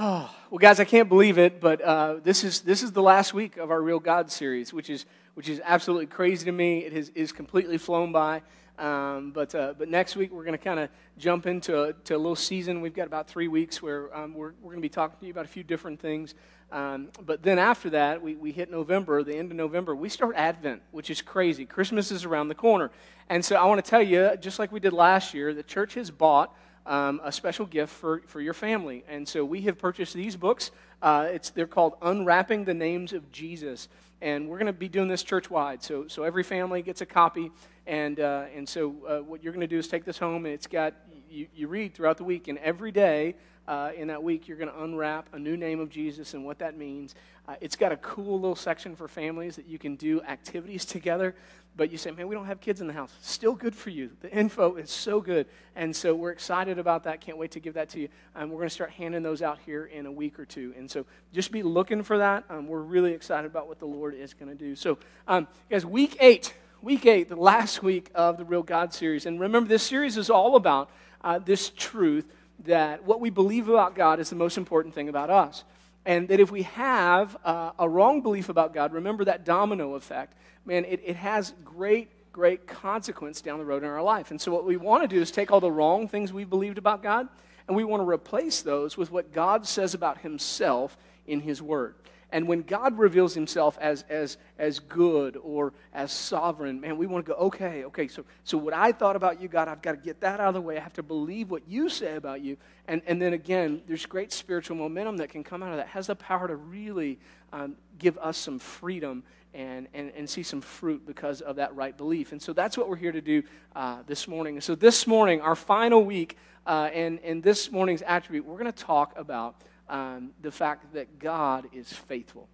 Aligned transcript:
Oh, 0.00 0.32
well, 0.50 0.58
guys, 0.58 0.78
I 0.78 0.84
can't 0.84 1.08
believe 1.08 1.38
it, 1.38 1.60
but 1.60 1.80
uh, 1.82 2.16
this 2.22 2.44
is 2.44 2.60
this 2.60 2.82
is 2.84 2.92
the 2.92 3.02
last 3.02 3.34
week 3.34 3.56
of 3.56 3.72
our 3.72 3.82
Real 3.82 3.98
God 3.98 4.30
series, 4.30 4.72
which 4.72 4.88
is 4.88 5.06
which 5.34 5.48
is 5.48 5.60
absolutely 5.64 6.06
crazy 6.06 6.44
to 6.44 6.52
me. 6.52 6.84
It 6.84 6.92
has, 6.92 7.10
is 7.10 7.32
completely 7.32 7.78
flown 7.78 8.12
by. 8.12 8.42
Um, 8.78 9.32
but 9.32 9.52
uh, 9.56 9.74
but 9.76 9.88
next 9.88 10.14
week 10.14 10.30
we're 10.30 10.44
going 10.44 10.56
to 10.56 10.64
kind 10.64 10.78
of 10.78 10.88
jump 11.18 11.48
into 11.48 11.82
a, 11.82 11.92
to 11.92 12.14
a 12.14 12.16
little 12.16 12.36
season. 12.36 12.80
We've 12.80 12.94
got 12.94 13.08
about 13.08 13.26
three 13.26 13.48
weeks 13.48 13.82
where 13.82 14.16
um, 14.16 14.34
we're 14.34 14.52
we're 14.62 14.70
going 14.70 14.76
to 14.76 14.82
be 14.82 14.88
talking 14.88 15.18
to 15.18 15.26
you 15.26 15.32
about 15.32 15.46
a 15.46 15.48
few 15.48 15.64
different 15.64 15.98
things. 15.98 16.36
Um, 16.70 17.08
but 17.24 17.42
then 17.42 17.58
after 17.58 17.90
that, 17.90 18.22
we, 18.22 18.36
we 18.36 18.52
hit 18.52 18.70
November, 18.70 19.24
the 19.24 19.34
end 19.34 19.50
of 19.50 19.56
November, 19.56 19.96
we 19.96 20.10
start 20.10 20.36
Advent, 20.36 20.82
which 20.90 21.08
is 21.08 21.22
crazy. 21.22 21.64
Christmas 21.64 22.12
is 22.12 22.26
around 22.26 22.48
the 22.48 22.54
corner. 22.54 22.90
And 23.30 23.42
so 23.42 23.56
I 23.56 23.64
want 23.64 23.82
to 23.82 23.90
tell 23.90 24.02
you, 24.02 24.36
just 24.38 24.58
like 24.58 24.70
we 24.70 24.78
did 24.78 24.92
last 24.92 25.32
year, 25.32 25.54
the 25.54 25.62
church 25.62 25.94
has 25.94 26.10
bought 26.10 26.54
um, 26.88 27.20
a 27.22 27.30
special 27.30 27.66
gift 27.66 27.92
for, 27.92 28.22
for 28.26 28.40
your 28.40 28.54
family. 28.54 29.04
And 29.08 29.28
so 29.28 29.44
we 29.44 29.60
have 29.62 29.78
purchased 29.78 30.14
these 30.14 30.36
books. 30.36 30.72
Uh, 31.00 31.28
it's, 31.30 31.50
they're 31.50 31.66
called 31.66 31.94
Unwrapping 32.02 32.64
the 32.64 32.74
Names 32.74 33.12
of 33.12 33.30
Jesus. 33.30 33.88
And 34.20 34.48
we're 34.48 34.58
going 34.58 34.66
to 34.66 34.72
be 34.72 34.88
doing 34.88 35.06
this 35.06 35.22
church 35.22 35.48
wide. 35.48 35.82
So, 35.82 36.08
so 36.08 36.24
every 36.24 36.42
family 36.42 36.82
gets 36.82 37.00
a 37.02 37.06
copy. 37.06 37.52
And, 37.86 38.18
uh, 38.18 38.46
and 38.54 38.68
so 38.68 38.96
uh, 39.06 39.18
what 39.18 39.44
you're 39.44 39.52
going 39.52 39.60
to 39.60 39.66
do 39.68 39.78
is 39.78 39.86
take 39.86 40.04
this 40.04 40.18
home, 40.18 40.44
and 40.44 40.54
it's 40.54 40.66
got, 40.66 40.94
you, 41.30 41.46
you 41.54 41.68
read 41.68 41.94
throughout 41.94 42.16
the 42.16 42.24
week, 42.24 42.48
and 42.48 42.58
every 42.58 42.90
day 42.90 43.36
uh, 43.68 43.92
in 43.94 44.08
that 44.08 44.22
week, 44.22 44.48
you're 44.48 44.56
going 44.56 44.70
to 44.70 44.82
unwrap 44.82 45.28
a 45.34 45.38
new 45.38 45.54
name 45.54 45.78
of 45.78 45.90
Jesus 45.90 46.32
and 46.32 46.42
what 46.42 46.58
that 46.58 46.78
means. 46.78 47.14
Uh, 47.46 47.54
it's 47.60 47.76
got 47.76 47.92
a 47.92 47.98
cool 47.98 48.40
little 48.40 48.56
section 48.56 48.96
for 48.96 49.06
families 49.06 49.56
that 49.56 49.66
you 49.66 49.78
can 49.78 49.94
do 49.94 50.22
activities 50.22 50.86
together. 50.86 51.34
But 51.76 51.92
you 51.92 51.98
say, 51.98 52.10
man, 52.10 52.28
we 52.28 52.34
don't 52.34 52.46
have 52.46 52.62
kids 52.62 52.80
in 52.80 52.86
the 52.86 52.94
house. 52.94 53.12
Still 53.20 53.54
good 53.54 53.74
for 53.74 53.90
you. 53.90 54.10
The 54.20 54.32
info 54.32 54.76
is 54.76 54.90
so 54.90 55.20
good. 55.20 55.46
And 55.76 55.94
so 55.94 56.14
we're 56.14 56.30
excited 56.30 56.78
about 56.78 57.04
that. 57.04 57.20
Can't 57.20 57.36
wait 57.36 57.50
to 57.52 57.60
give 57.60 57.74
that 57.74 57.90
to 57.90 58.00
you. 58.00 58.08
Um, 58.34 58.48
we're 58.48 58.56
going 58.56 58.70
to 58.70 58.74
start 58.74 58.90
handing 58.90 59.22
those 59.22 59.42
out 59.42 59.58
here 59.64 59.84
in 59.84 60.06
a 60.06 60.12
week 60.12 60.40
or 60.40 60.46
two. 60.46 60.72
And 60.76 60.90
so 60.90 61.04
just 61.34 61.52
be 61.52 61.62
looking 61.62 62.02
for 62.02 62.18
that. 62.18 62.44
Um, 62.48 62.68
we're 62.68 62.80
really 62.80 63.12
excited 63.12 63.46
about 63.46 63.68
what 63.68 63.78
the 63.78 63.86
Lord 63.86 64.14
is 64.14 64.32
going 64.32 64.48
to 64.48 64.56
do. 64.56 64.74
So, 64.74 64.98
um, 65.28 65.46
guys, 65.70 65.84
week 65.84 66.16
eight, 66.20 66.54
week 66.80 67.04
eight, 67.04 67.28
the 67.28 67.36
last 67.36 67.82
week 67.82 68.10
of 68.14 68.38
the 68.38 68.46
Real 68.46 68.62
God 68.62 68.94
series. 68.94 69.26
And 69.26 69.38
remember, 69.38 69.68
this 69.68 69.82
series 69.82 70.16
is 70.16 70.30
all 70.30 70.56
about 70.56 70.90
uh, 71.22 71.38
this 71.38 71.70
truth 71.70 72.32
that 72.64 73.04
what 73.04 73.20
we 73.20 73.30
believe 73.30 73.68
about 73.68 73.94
God 73.94 74.20
is 74.20 74.30
the 74.30 74.36
most 74.36 74.56
important 74.56 74.94
thing 74.94 75.08
about 75.08 75.30
us. 75.30 75.64
And 76.04 76.28
that 76.28 76.40
if 76.40 76.50
we 76.50 76.62
have 76.62 77.36
uh, 77.44 77.72
a 77.78 77.88
wrong 77.88 78.22
belief 78.22 78.48
about 78.48 78.72
God, 78.72 78.92
remember 78.92 79.24
that 79.26 79.44
domino 79.44 79.94
effect, 79.94 80.34
man, 80.64 80.84
it, 80.84 81.02
it 81.04 81.16
has 81.16 81.52
great, 81.64 82.32
great 82.32 82.66
consequence 82.66 83.40
down 83.40 83.58
the 83.58 83.64
road 83.64 83.82
in 83.82 83.88
our 83.88 84.02
life. 84.02 84.30
And 84.30 84.40
so, 84.40 84.52
what 84.52 84.64
we 84.64 84.76
want 84.76 85.02
to 85.02 85.08
do 85.08 85.20
is 85.20 85.30
take 85.30 85.50
all 85.50 85.60
the 85.60 85.70
wrong 85.70 86.08
things 86.08 86.32
we've 86.32 86.48
believed 86.48 86.78
about 86.78 87.02
God, 87.02 87.28
and 87.66 87.76
we 87.76 87.84
want 87.84 88.00
to 88.00 88.08
replace 88.08 88.62
those 88.62 88.96
with 88.96 89.10
what 89.10 89.32
God 89.32 89.66
says 89.66 89.92
about 89.92 90.18
Himself 90.18 90.96
in 91.26 91.40
His 91.40 91.60
Word. 91.60 91.94
And 92.30 92.46
when 92.46 92.62
God 92.62 92.98
reveals 92.98 93.32
himself 93.32 93.78
as, 93.80 94.04
as, 94.10 94.36
as 94.58 94.80
good 94.80 95.38
or 95.42 95.72
as 95.94 96.12
sovereign, 96.12 96.78
man, 96.80 96.98
we 96.98 97.06
want 97.06 97.24
to 97.24 97.32
go, 97.32 97.38
okay, 97.38 97.84
okay, 97.84 98.06
so, 98.06 98.24
so 98.44 98.58
what 98.58 98.74
I 98.74 98.92
thought 98.92 99.16
about 99.16 99.40
you, 99.40 99.48
God, 99.48 99.66
I've 99.66 99.80
got 99.80 99.92
to 99.92 99.98
get 99.98 100.20
that 100.20 100.38
out 100.38 100.48
of 100.48 100.54
the 100.54 100.60
way. 100.60 100.76
I 100.76 100.80
have 100.80 100.92
to 100.94 101.02
believe 101.02 101.50
what 101.50 101.66
you 101.66 101.88
say 101.88 102.16
about 102.16 102.42
you. 102.42 102.58
And, 102.86 103.00
and 103.06 103.20
then 103.20 103.32
again, 103.32 103.80
there's 103.86 104.04
great 104.04 104.30
spiritual 104.30 104.76
momentum 104.76 105.16
that 105.18 105.30
can 105.30 105.42
come 105.42 105.62
out 105.62 105.70
of 105.70 105.78
that, 105.78 105.88
has 105.88 106.08
the 106.08 106.16
power 106.16 106.48
to 106.48 106.56
really 106.56 107.18
um, 107.52 107.76
give 107.98 108.18
us 108.18 108.36
some 108.36 108.58
freedom 108.58 109.22
and, 109.54 109.88
and, 109.94 110.12
and 110.14 110.28
see 110.28 110.42
some 110.42 110.60
fruit 110.60 111.06
because 111.06 111.40
of 111.40 111.56
that 111.56 111.74
right 111.74 111.96
belief. 111.96 112.32
And 112.32 112.42
so 112.42 112.52
that's 112.52 112.76
what 112.76 112.90
we're 112.90 112.96
here 112.96 113.12
to 113.12 113.22
do 113.22 113.42
uh, 113.74 114.02
this 114.06 114.28
morning. 114.28 114.60
So 114.60 114.74
this 114.74 115.06
morning, 115.06 115.40
our 115.40 115.56
final 115.56 116.04
week, 116.04 116.36
uh, 116.66 116.90
and, 116.92 117.18
and 117.20 117.42
this 117.42 117.72
morning's 117.72 118.02
attribute, 118.02 118.44
we're 118.44 118.58
going 118.58 118.70
to 118.70 118.84
talk 118.84 119.14
about 119.16 119.56
um, 119.88 120.30
the 120.42 120.50
fact 120.50 120.92
that 120.94 121.18
God 121.18 121.68
is 121.72 121.92
faithful. 121.92 122.48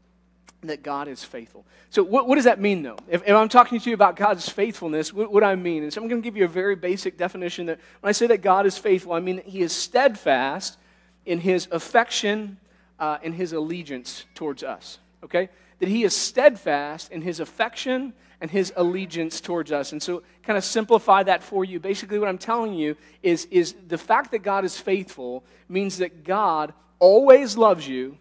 That 0.63 0.83
God 0.83 1.09
is 1.09 1.23
faithful. 1.23 1.67
So, 1.91 2.03
what, 2.03 2.27
what 2.27 2.37
does 2.37 2.45
that 2.45 2.59
mean, 2.59 2.83
though? 2.83 2.97
If, 3.09 3.23
if, 3.27 3.35
I'm 3.35 3.51
talking 3.51 3.79
to 3.79 3.91
you 3.91 3.95
about 3.95 4.17
God's 4.17 4.49
faithfulness, 4.49 5.13
what, 5.13 5.31
what 5.31 5.45
I 5.45 5.57
mean? 5.57 5.83
And 5.83 5.93
so, 5.93 6.01
I'm 6.01 6.09
going 6.09 6.23
to 6.23 6.27
give 6.27 6.39
you 6.39 6.45
a 6.45 6.49
very 6.49 6.75
basic 6.75 7.19
definition 7.19 7.67
that 7.67 7.79
when 8.01 8.09
I 8.09 8.13
say 8.13 8.27
that 8.29 8.39
God 8.39 8.65
is 8.65 8.79
faithful, 8.79 9.13
I 9.13 9.21
mean 9.21 9.37
that 9.37 9.47
He 9.47 9.61
is 9.61 9.73
steadfast 9.73 10.79
in 11.27 11.41
His 11.41 11.69
affection 11.71 12.59
uh, 12.99 13.19
and 13.23 13.35
His 13.35 13.53
allegiance 13.53 14.25
towards 14.35 14.63
us. 14.63 14.99
Okay? 15.23 15.51
That 15.81 15.89
He 15.89 16.03
is 16.03 16.17
steadfast 16.17 17.13
in 17.13 17.21
His 17.21 17.41
affection 17.41 18.15
and 18.41 18.51
His 18.51 18.73
allegiance 18.75 19.43
towards 19.43 19.71
us. 19.71 19.93
And 19.93 20.03
so, 20.03 20.23
kind 20.45 20.57
of 20.57 20.65
simplify 20.65 21.25
that 21.25 21.43
for 21.43 21.63
you. 21.67 21.79
Basically, 21.79 22.19
what 22.19 22.29
I'm 22.31 22.39
telling 22.39 22.73
you 22.73 22.97
is, 23.23 23.45
is 23.51 23.75
the 23.87 23.99
fact 23.99 24.31
that 24.31 24.39
God 24.39 24.65
is 24.65 24.79
faithful 24.79 25.45
means 25.69 25.99
that 25.99 26.25
God 26.25 26.73
always 27.05 27.59
loves 27.59 27.87
you 27.87 28.17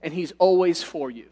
and 0.00 0.14
he's 0.14 0.32
always 0.38 0.80
for 0.80 1.10
you. 1.10 1.26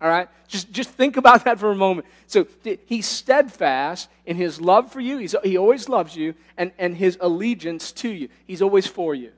All 0.00 0.08
right? 0.08 0.26
Just, 0.46 0.72
just 0.72 0.88
think 0.88 1.18
about 1.18 1.44
that 1.44 1.58
for 1.58 1.70
a 1.70 1.76
moment. 1.76 2.06
So 2.26 2.46
he's 2.86 3.06
steadfast 3.06 4.08
in 4.24 4.36
his 4.36 4.58
love 4.58 4.90
for 4.90 5.00
you. 5.00 5.18
He's, 5.18 5.34
he 5.44 5.58
always 5.58 5.86
loves 5.86 6.16
you 6.16 6.34
and, 6.56 6.72
and 6.78 6.96
his 6.96 7.18
allegiance 7.20 7.92
to 7.92 8.08
you. 8.08 8.30
He's 8.46 8.62
always 8.62 8.86
for 8.86 9.14
you. 9.14 9.32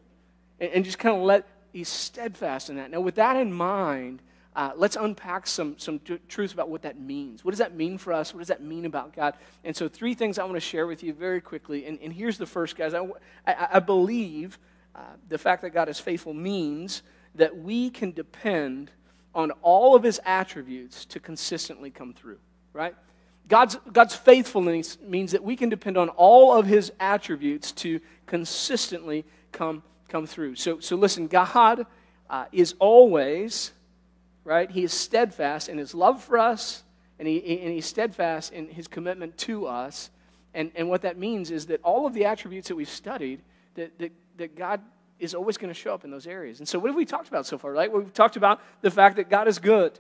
And, 0.61 0.71
and 0.71 0.85
just 0.85 1.01
kind 1.01 1.17
of 1.17 1.23
let, 1.23 1.49
he's 1.73 1.89
steadfast 1.89 2.71
in 2.71 2.77
that. 2.77 2.93
Now, 2.93 3.01
with 3.01 3.17
that 3.17 3.35
in 3.35 3.53
mind, 3.53 4.21
uh, 4.55 4.71
let's 4.77 4.95
unpack 4.95 5.49
some, 5.49 5.77
some 5.77 5.99
t- 5.99 6.21
truths 6.29 6.53
about 6.53 6.69
what 6.69 6.83
that 6.83 7.01
means. 7.01 7.45
What 7.45 7.51
does 7.51 7.59
that 7.59 7.75
mean 7.75 7.99
for 7.99 8.13
us? 8.13 8.33
What 8.33 8.39
does 8.39 8.49
that 8.49 8.63
mean 8.63 8.85
about 8.85 9.13
God? 9.13 9.35
And 9.65 9.75
so, 9.77 9.89
three 9.89 10.13
things 10.15 10.39
I 10.39 10.43
want 10.43 10.57
to 10.57 10.61
share 10.61 10.89
with 10.89 11.05
you 11.05 11.13
very 11.13 11.41
quickly. 11.41 11.87
And, 11.87 12.01
and 12.03 12.13
here's 12.13 12.37
the 12.37 12.47
first, 12.47 12.77
guys. 12.77 12.93
I, 12.93 13.07
I, 13.47 13.69
I 13.75 13.79
believe 13.79 14.59
uh, 14.95 15.01
the 15.29 15.39
fact 15.39 15.63
that 15.63 15.71
God 15.71 15.89
is 15.89 15.99
faithful 15.99 16.35
means 16.35 17.03
that 17.35 17.57
we 17.57 17.91
can 17.91 18.13
depend 18.13 18.91
on 19.35 19.53
all 19.63 19.95
of 19.95 20.03
his 20.03 20.21
attributes 20.25 21.05
to 21.07 21.21
consistently 21.21 21.91
come 21.91 22.13
through, 22.13 22.39
right? 22.73 22.95
God's, 23.49 23.77
God's 23.93 24.15
faithfulness 24.15 24.99
means 25.01 25.33
that 25.33 25.43
we 25.43 25.57
can 25.57 25.69
depend 25.69 25.97
on 25.97 26.09
all 26.11 26.57
of 26.57 26.67
his 26.67 26.93
attributes 27.01 27.73
to 27.73 28.01
consistently 28.27 29.25
come, 29.53 29.83
come 30.09 30.27
through. 30.27 30.57
So, 30.57 30.81
so 30.81 30.97
listen, 30.97 31.27
God 31.27 31.87
uh, 32.29 32.45
is 32.53 32.75
always, 32.79 33.73
right? 34.45 34.71
He 34.71 34.85
is 34.85 34.93
steadfast 34.93 35.69
in 35.69 35.79
his 35.79 35.95
love 35.95 36.23
for 36.23 36.39
us, 36.39 36.85
and, 37.19 37.27
he, 37.27 37.61
and 37.61 37.73
he's 37.73 37.87
steadfast 37.87 38.53
in 38.53 38.69
his 38.69 38.87
commitment 38.87 39.37
to 39.39 39.67
us. 39.67 40.11
And, 40.55 40.71
and 40.75 40.89
what 40.89 41.03
that 41.03 41.19
means 41.19 41.51
is 41.51 41.67
that 41.67 41.81
all 41.83 42.07
of 42.07 42.15
the 42.15 42.25
attributes 42.25 42.69
that 42.69 42.77
we've 42.77 42.89
studied, 42.89 43.41
that, 43.75 43.99
that 43.99 44.13
that 44.41 44.57
God 44.57 44.81
is 45.19 45.35
always 45.35 45.57
going 45.57 45.73
to 45.73 45.79
show 45.79 45.95
up 45.95 46.05
in 46.05 46.11
those 46.11 46.27
areas. 46.27 46.59
And 46.59 46.69
so, 46.69 46.79
what 46.79 46.89
have 46.89 46.97
we 46.97 47.05
talked 47.05 47.29
about 47.29 47.47
so 47.47 47.57
far, 47.57 47.73
right? 47.73 47.91
We've 47.93 48.13
talked 48.13 48.37
about 48.37 48.61
the 48.81 48.91
fact 48.91 49.17
that 49.17 49.31
God 49.31 49.49
is 49.49 49.59
good 49.59 49.99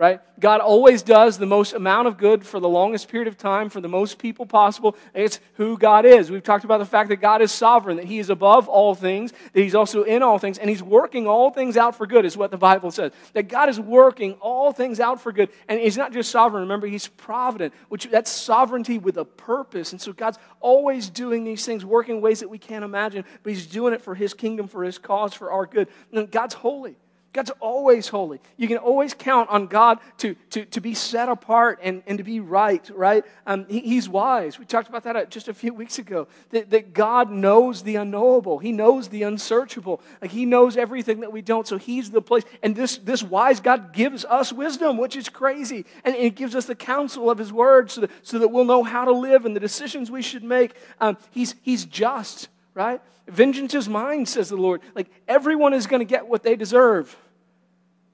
right? 0.00 0.22
God 0.40 0.62
always 0.62 1.02
does 1.02 1.36
the 1.36 1.44
most 1.44 1.74
amount 1.74 2.08
of 2.08 2.16
good 2.16 2.46
for 2.46 2.58
the 2.58 2.70
longest 2.70 3.08
period 3.08 3.28
of 3.28 3.36
time 3.36 3.68
for 3.68 3.82
the 3.82 3.88
most 3.88 4.18
people 4.18 4.46
possible. 4.46 4.96
It's 5.12 5.40
who 5.56 5.76
God 5.76 6.06
is. 6.06 6.30
We've 6.30 6.42
talked 6.42 6.64
about 6.64 6.78
the 6.78 6.86
fact 6.86 7.10
that 7.10 7.16
God 7.16 7.42
is 7.42 7.52
sovereign, 7.52 7.98
that 7.98 8.06
He 8.06 8.18
is 8.18 8.30
above 8.30 8.66
all 8.66 8.94
things, 8.94 9.30
that 9.52 9.60
He's 9.60 9.74
also 9.74 10.04
in 10.04 10.22
all 10.22 10.38
things, 10.38 10.56
and 10.56 10.70
He's 10.70 10.82
working 10.82 11.26
all 11.26 11.50
things 11.50 11.76
out 11.76 11.96
for 11.96 12.06
good, 12.06 12.24
is 12.24 12.34
what 12.34 12.50
the 12.50 12.56
Bible 12.56 12.90
says. 12.90 13.12
That 13.34 13.48
God 13.48 13.68
is 13.68 13.78
working 13.78 14.32
all 14.40 14.72
things 14.72 15.00
out 15.00 15.20
for 15.20 15.32
good. 15.32 15.50
And 15.68 15.78
He's 15.78 15.98
not 15.98 16.14
just 16.14 16.30
sovereign, 16.30 16.62
remember, 16.62 16.86
He's 16.86 17.06
provident, 17.06 17.74
which 17.90 18.08
that's 18.10 18.30
sovereignty 18.30 18.96
with 18.96 19.18
a 19.18 19.26
purpose. 19.26 19.92
And 19.92 20.00
so 20.00 20.14
God's 20.14 20.38
always 20.60 21.10
doing 21.10 21.44
these 21.44 21.66
things, 21.66 21.84
working 21.84 22.22
ways 22.22 22.40
that 22.40 22.48
we 22.48 22.56
can't 22.56 22.86
imagine, 22.86 23.26
but 23.42 23.52
He's 23.52 23.66
doing 23.66 23.92
it 23.92 24.00
for 24.00 24.14
His 24.14 24.32
kingdom, 24.32 24.66
for 24.66 24.82
His 24.82 24.96
cause, 24.96 25.34
for 25.34 25.52
our 25.52 25.66
good. 25.66 25.88
And 26.10 26.30
God's 26.30 26.54
holy. 26.54 26.96
God's 27.32 27.52
always 27.60 28.08
holy. 28.08 28.40
You 28.56 28.66
can 28.66 28.78
always 28.78 29.14
count 29.14 29.50
on 29.50 29.68
God 29.68 30.00
to, 30.18 30.34
to, 30.50 30.64
to 30.64 30.80
be 30.80 30.94
set 30.94 31.28
apart 31.28 31.78
and, 31.80 32.02
and 32.08 32.18
to 32.18 32.24
be 32.24 32.40
right, 32.40 32.90
right? 32.92 33.24
Um, 33.46 33.66
he, 33.68 33.78
he's 33.80 34.08
wise. 34.08 34.58
We 34.58 34.64
talked 34.64 34.88
about 34.88 35.04
that 35.04 35.14
uh, 35.14 35.24
just 35.26 35.46
a 35.46 35.54
few 35.54 35.72
weeks 35.72 36.00
ago. 36.00 36.26
That, 36.50 36.70
that 36.70 36.92
God 36.92 37.30
knows 37.30 37.84
the 37.84 37.96
unknowable, 37.96 38.58
He 38.58 38.72
knows 38.72 39.08
the 39.08 39.22
unsearchable. 39.22 40.00
Like 40.20 40.32
He 40.32 40.44
knows 40.44 40.76
everything 40.76 41.20
that 41.20 41.30
we 41.30 41.40
don't. 41.40 41.68
So 41.68 41.78
He's 41.78 42.10
the 42.10 42.20
place. 42.20 42.42
And 42.64 42.74
this, 42.74 42.98
this 42.98 43.22
wise 43.22 43.60
God 43.60 43.92
gives 43.92 44.24
us 44.24 44.52
wisdom, 44.52 44.98
which 44.98 45.14
is 45.14 45.28
crazy. 45.28 45.86
And 46.04 46.16
it 46.16 46.34
gives 46.34 46.56
us 46.56 46.66
the 46.66 46.74
counsel 46.74 47.30
of 47.30 47.38
His 47.38 47.52
word 47.52 47.92
so 47.92 48.00
that, 48.00 48.10
so 48.22 48.40
that 48.40 48.48
we'll 48.48 48.64
know 48.64 48.82
how 48.82 49.04
to 49.04 49.12
live 49.12 49.44
and 49.44 49.54
the 49.54 49.60
decisions 49.60 50.10
we 50.10 50.22
should 50.22 50.42
make. 50.42 50.74
Um, 51.00 51.16
he's, 51.30 51.54
he's 51.62 51.84
just 51.84 52.48
right? 52.74 53.00
Vengeance 53.26 53.74
is 53.74 53.88
mine, 53.88 54.26
says 54.26 54.48
the 54.48 54.56
Lord. 54.56 54.80
Like 54.94 55.10
everyone 55.28 55.74
is 55.74 55.86
going 55.86 56.00
to 56.00 56.06
get 56.06 56.26
what 56.26 56.42
they 56.42 56.56
deserve. 56.56 57.16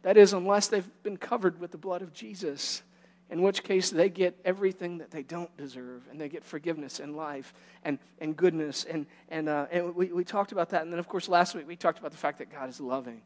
That 0.02 0.16
is, 0.16 0.32
unless 0.32 0.68
they've 0.68 0.88
been 1.02 1.16
covered 1.16 1.60
with 1.60 1.72
the 1.72 1.78
blood 1.78 2.02
of 2.02 2.12
Jesus, 2.12 2.82
in 3.28 3.42
which 3.42 3.64
case 3.64 3.90
they 3.90 4.08
get 4.08 4.38
everything 4.44 4.98
that 4.98 5.10
they 5.10 5.24
don't 5.24 5.54
deserve, 5.56 6.06
and 6.10 6.20
they 6.20 6.28
get 6.28 6.44
forgiveness 6.44 7.00
and 7.00 7.16
life 7.16 7.52
and, 7.84 7.98
and 8.20 8.36
goodness. 8.36 8.84
And, 8.84 9.06
and, 9.30 9.48
uh, 9.48 9.66
and 9.70 9.96
we, 9.96 10.12
we 10.12 10.22
talked 10.22 10.52
about 10.52 10.70
that. 10.70 10.82
And 10.82 10.92
then, 10.92 11.00
of 11.00 11.08
course, 11.08 11.28
last 11.28 11.54
week 11.54 11.66
we 11.66 11.74
talked 11.74 11.98
about 11.98 12.12
the 12.12 12.18
fact 12.18 12.38
that 12.38 12.52
God 12.52 12.68
is 12.68 12.80
loving. 12.80 13.20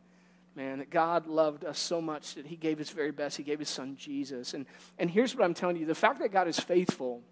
Man, 0.56 0.78
that 0.78 0.90
God 0.90 1.26
loved 1.26 1.64
us 1.64 1.78
so 1.78 2.00
much 2.00 2.34
that 2.34 2.46
He 2.46 2.56
gave 2.56 2.78
His 2.78 2.90
very 2.90 3.12
best. 3.12 3.36
He 3.36 3.42
gave 3.42 3.58
His 3.58 3.68
Son 3.68 3.94
Jesus. 3.96 4.54
And, 4.54 4.66
and 4.98 5.10
here's 5.10 5.36
what 5.36 5.44
I'm 5.44 5.54
telling 5.54 5.76
you 5.76 5.86
the 5.86 5.94
fact 5.94 6.18
that 6.20 6.32
God 6.32 6.48
is 6.48 6.58
faithful, 6.58 7.22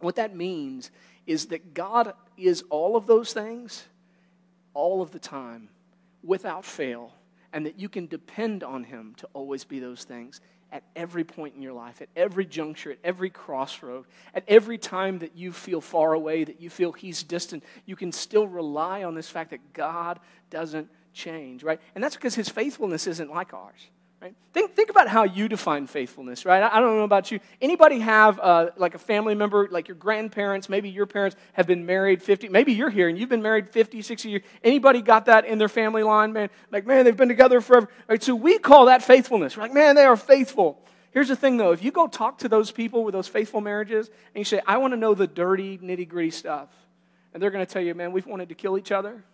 what 0.00 0.16
that 0.16 0.34
means 0.34 0.90
is 1.26 1.46
that 1.46 1.74
God 1.74 2.12
is 2.36 2.64
all 2.70 2.96
of 2.96 3.06
those 3.06 3.32
things 3.32 3.84
all 4.74 5.02
of 5.02 5.10
the 5.10 5.18
time 5.18 5.68
without 6.22 6.64
fail 6.64 7.12
and 7.52 7.66
that 7.66 7.78
you 7.78 7.88
can 7.88 8.06
depend 8.06 8.62
on 8.62 8.84
Him 8.84 9.14
to 9.18 9.28
always 9.32 9.64
be 9.64 9.80
those 9.80 10.04
things 10.04 10.40
at 10.72 10.84
every 10.94 11.24
point 11.24 11.56
in 11.56 11.62
your 11.62 11.72
life, 11.72 12.00
at 12.00 12.08
every 12.14 12.46
juncture, 12.46 12.92
at 12.92 12.98
every 13.02 13.30
crossroad, 13.30 14.04
at 14.34 14.44
every 14.46 14.78
time 14.78 15.18
that 15.18 15.36
you 15.36 15.52
feel 15.52 15.80
far 15.80 16.12
away, 16.12 16.44
that 16.44 16.60
you 16.60 16.70
feel 16.70 16.92
He's 16.92 17.22
distant, 17.22 17.64
you 17.86 17.96
can 17.96 18.12
still 18.12 18.46
rely 18.46 19.02
on 19.02 19.14
this 19.14 19.28
fact 19.28 19.50
that 19.50 19.72
God 19.72 20.20
doesn't 20.48 20.88
change, 21.12 21.64
right? 21.64 21.80
And 21.94 22.04
that's 22.04 22.14
because 22.14 22.36
His 22.36 22.48
faithfulness 22.48 23.06
isn't 23.08 23.30
like 23.30 23.52
ours. 23.52 23.90
Right? 24.20 24.34
Think, 24.52 24.74
think 24.74 24.90
about 24.90 25.08
how 25.08 25.24
you 25.24 25.48
define 25.48 25.86
faithfulness, 25.86 26.44
right? 26.44 26.62
I, 26.62 26.76
I 26.76 26.80
don't 26.80 26.98
know 26.98 27.04
about 27.04 27.30
you. 27.30 27.40
Anybody 27.62 28.00
have 28.00 28.38
uh, 28.38 28.70
like 28.76 28.94
a 28.94 28.98
family 28.98 29.34
member, 29.34 29.66
like 29.70 29.88
your 29.88 29.94
grandparents, 29.94 30.68
maybe 30.68 30.90
your 30.90 31.06
parents 31.06 31.36
have 31.54 31.66
been 31.66 31.86
married 31.86 32.22
50, 32.22 32.50
maybe 32.50 32.74
you're 32.74 32.90
here 32.90 33.08
and 33.08 33.18
you've 33.18 33.30
been 33.30 33.40
married 33.40 33.70
50, 33.70 34.02
60 34.02 34.28
years. 34.28 34.42
Anybody 34.62 35.00
got 35.00 35.24
that 35.26 35.46
in 35.46 35.56
their 35.56 35.70
family 35.70 36.02
line, 36.02 36.34
man? 36.34 36.50
Like, 36.70 36.86
man, 36.86 37.06
they've 37.06 37.16
been 37.16 37.28
together 37.28 37.62
forever. 37.62 37.88
Right, 38.08 38.22
so 38.22 38.34
we 38.34 38.58
call 38.58 38.86
that 38.86 39.02
faithfulness. 39.02 39.56
We're 39.56 39.62
like, 39.62 39.72
man, 39.72 39.94
they 39.94 40.04
are 40.04 40.16
faithful. 40.16 40.84
Here's 41.12 41.28
the 41.28 41.36
thing 41.36 41.56
though, 41.56 41.72
if 41.72 41.82
you 41.82 41.90
go 41.90 42.06
talk 42.06 42.38
to 42.38 42.48
those 42.48 42.70
people 42.70 43.04
with 43.04 43.14
those 43.14 43.26
faithful 43.26 43.62
marriages 43.62 44.08
and 44.08 44.36
you 44.36 44.44
say, 44.44 44.60
I 44.66 44.76
want 44.76 44.92
to 44.92 44.98
know 44.98 45.14
the 45.14 45.26
dirty, 45.26 45.78
nitty 45.78 46.06
gritty 46.06 46.30
stuff, 46.30 46.68
and 47.32 47.42
they're 47.42 47.50
going 47.50 47.64
to 47.64 47.72
tell 47.72 47.82
you, 47.82 47.94
man, 47.94 48.12
we've 48.12 48.26
wanted 48.26 48.50
to 48.50 48.54
kill 48.54 48.76
each 48.76 48.92
other, 48.92 49.24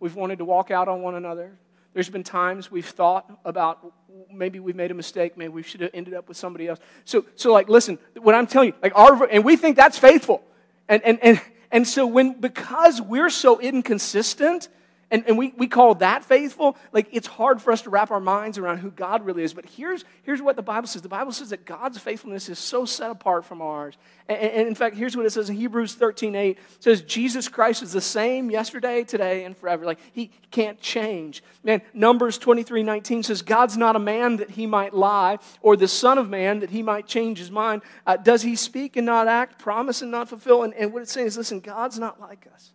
we've 0.00 0.14
wanted 0.14 0.38
to 0.38 0.44
walk 0.44 0.70
out 0.70 0.88
on 0.88 1.00
one 1.00 1.14
another. 1.14 1.56
There's 1.94 2.08
been 2.08 2.24
times 2.24 2.70
we've 2.70 2.86
thought 2.86 3.30
about 3.44 3.92
maybe 4.30 4.60
we've 4.60 4.76
made 4.76 4.90
a 4.90 4.94
mistake, 4.94 5.36
maybe 5.36 5.52
we 5.52 5.62
should 5.62 5.80
have 5.82 5.90
ended 5.92 6.14
up 6.14 6.28
with 6.28 6.36
somebody 6.36 6.68
else. 6.68 6.78
So, 7.04 7.24
so 7.36 7.52
like, 7.52 7.68
listen, 7.68 7.98
what 8.20 8.34
I'm 8.34 8.46
telling 8.46 8.68
you, 8.68 8.74
like 8.82 8.92
our, 8.96 9.24
and 9.26 9.44
we 9.44 9.56
think 9.56 9.76
that's 9.76 9.98
faithful. 9.98 10.42
And, 10.88 11.02
and, 11.04 11.18
and, 11.22 11.40
and 11.70 11.86
so 11.86 12.06
when, 12.06 12.40
because 12.40 13.00
we're 13.00 13.30
so 13.30 13.60
inconsistent, 13.60 14.68
and, 15.12 15.24
and 15.26 15.36
we, 15.36 15.52
we 15.58 15.66
call 15.66 15.94
that 15.96 16.24
faithful. 16.24 16.74
Like, 16.90 17.06
it's 17.12 17.26
hard 17.26 17.60
for 17.60 17.70
us 17.70 17.82
to 17.82 17.90
wrap 17.90 18.10
our 18.10 18.18
minds 18.18 18.56
around 18.56 18.78
who 18.78 18.90
God 18.90 19.26
really 19.26 19.42
is. 19.42 19.52
But 19.52 19.66
here's, 19.66 20.06
here's 20.22 20.40
what 20.40 20.56
the 20.56 20.62
Bible 20.62 20.88
says 20.88 21.02
the 21.02 21.08
Bible 21.08 21.32
says 21.32 21.50
that 21.50 21.66
God's 21.66 21.98
faithfulness 21.98 22.48
is 22.48 22.58
so 22.58 22.86
set 22.86 23.10
apart 23.10 23.44
from 23.44 23.60
ours. 23.60 23.98
And, 24.26 24.38
and 24.38 24.68
in 24.68 24.74
fact, 24.74 24.96
here's 24.96 25.14
what 25.14 25.26
it 25.26 25.30
says 25.30 25.50
in 25.50 25.56
Hebrews 25.56 25.94
13 25.96 26.34
8 26.34 26.50
it 26.50 26.58
says, 26.80 27.02
Jesus 27.02 27.46
Christ 27.46 27.82
is 27.82 27.92
the 27.92 28.00
same 28.00 28.50
yesterday, 28.50 29.04
today, 29.04 29.44
and 29.44 29.54
forever. 29.54 29.84
Like, 29.84 29.98
he 30.12 30.30
can't 30.50 30.80
change. 30.80 31.44
Man, 31.62 31.82
Numbers 31.92 32.38
23 32.38 32.82
19 32.82 33.22
says, 33.22 33.42
God's 33.42 33.76
not 33.76 33.96
a 33.96 34.00
man 34.00 34.38
that 34.38 34.50
he 34.50 34.66
might 34.66 34.94
lie, 34.94 35.38
or 35.60 35.76
the 35.76 35.88
Son 35.88 36.16
of 36.16 36.30
Man 36.30 36.60
that 36.60 36.70
he 36.70 36.82
might 36.82 37.06
change 37.06 37.36
his 37.36 37.50
mind. 37.50 37.82
Uh, 38.06 38.16
does 38.16 38.40
he 38.40 38.56
speak 38.56 38.96
and 38.96 39.04
not 39.04 39.28
act, 39.28 39.58
promise 39.58 40.00
and 40.00 40.10
not 40.10 40.30
fulfill? 40.30 40.62
And, 40.62 40.72
and 40.72 40.90
what 40.90 41.02
it's 41.02 41.12
saying 41.12 41.26
is, 41.26 41.36
listen, 41.36 41.60
God's 41.60 41.98
not 41.98 42.18
like 42.18 42.46
us. 42.54 42.71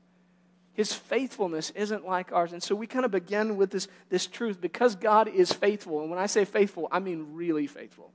His 0.78 0.94
faithfulness 0.94 1.72
isn't 1.72 2.06
like 2.06 2.32
ours. 2.32 2.54
And 2.54 2.62
so 2.62 2.76
we 2.76 2.86
kind 2.86 3.04
of 3.04 3.10
begin 3.10 3.58
with 3.58 3.72
this, 3.72 3.88
this 4.10 4.28
truth 4.28 4.62
because 4.62 4.96
God 4.96 5.28
is 5.28 5.52
faithful. 5.52 6.02
And 6.02 6.12
when 6.12 6.20
I 6.20 6.28
say 6.28 6.46
faithful, 6.46 6.88
I 6.92 7.00
mean 7.00 7.30
really 7.34 7.66
faithful. 7.66 8.12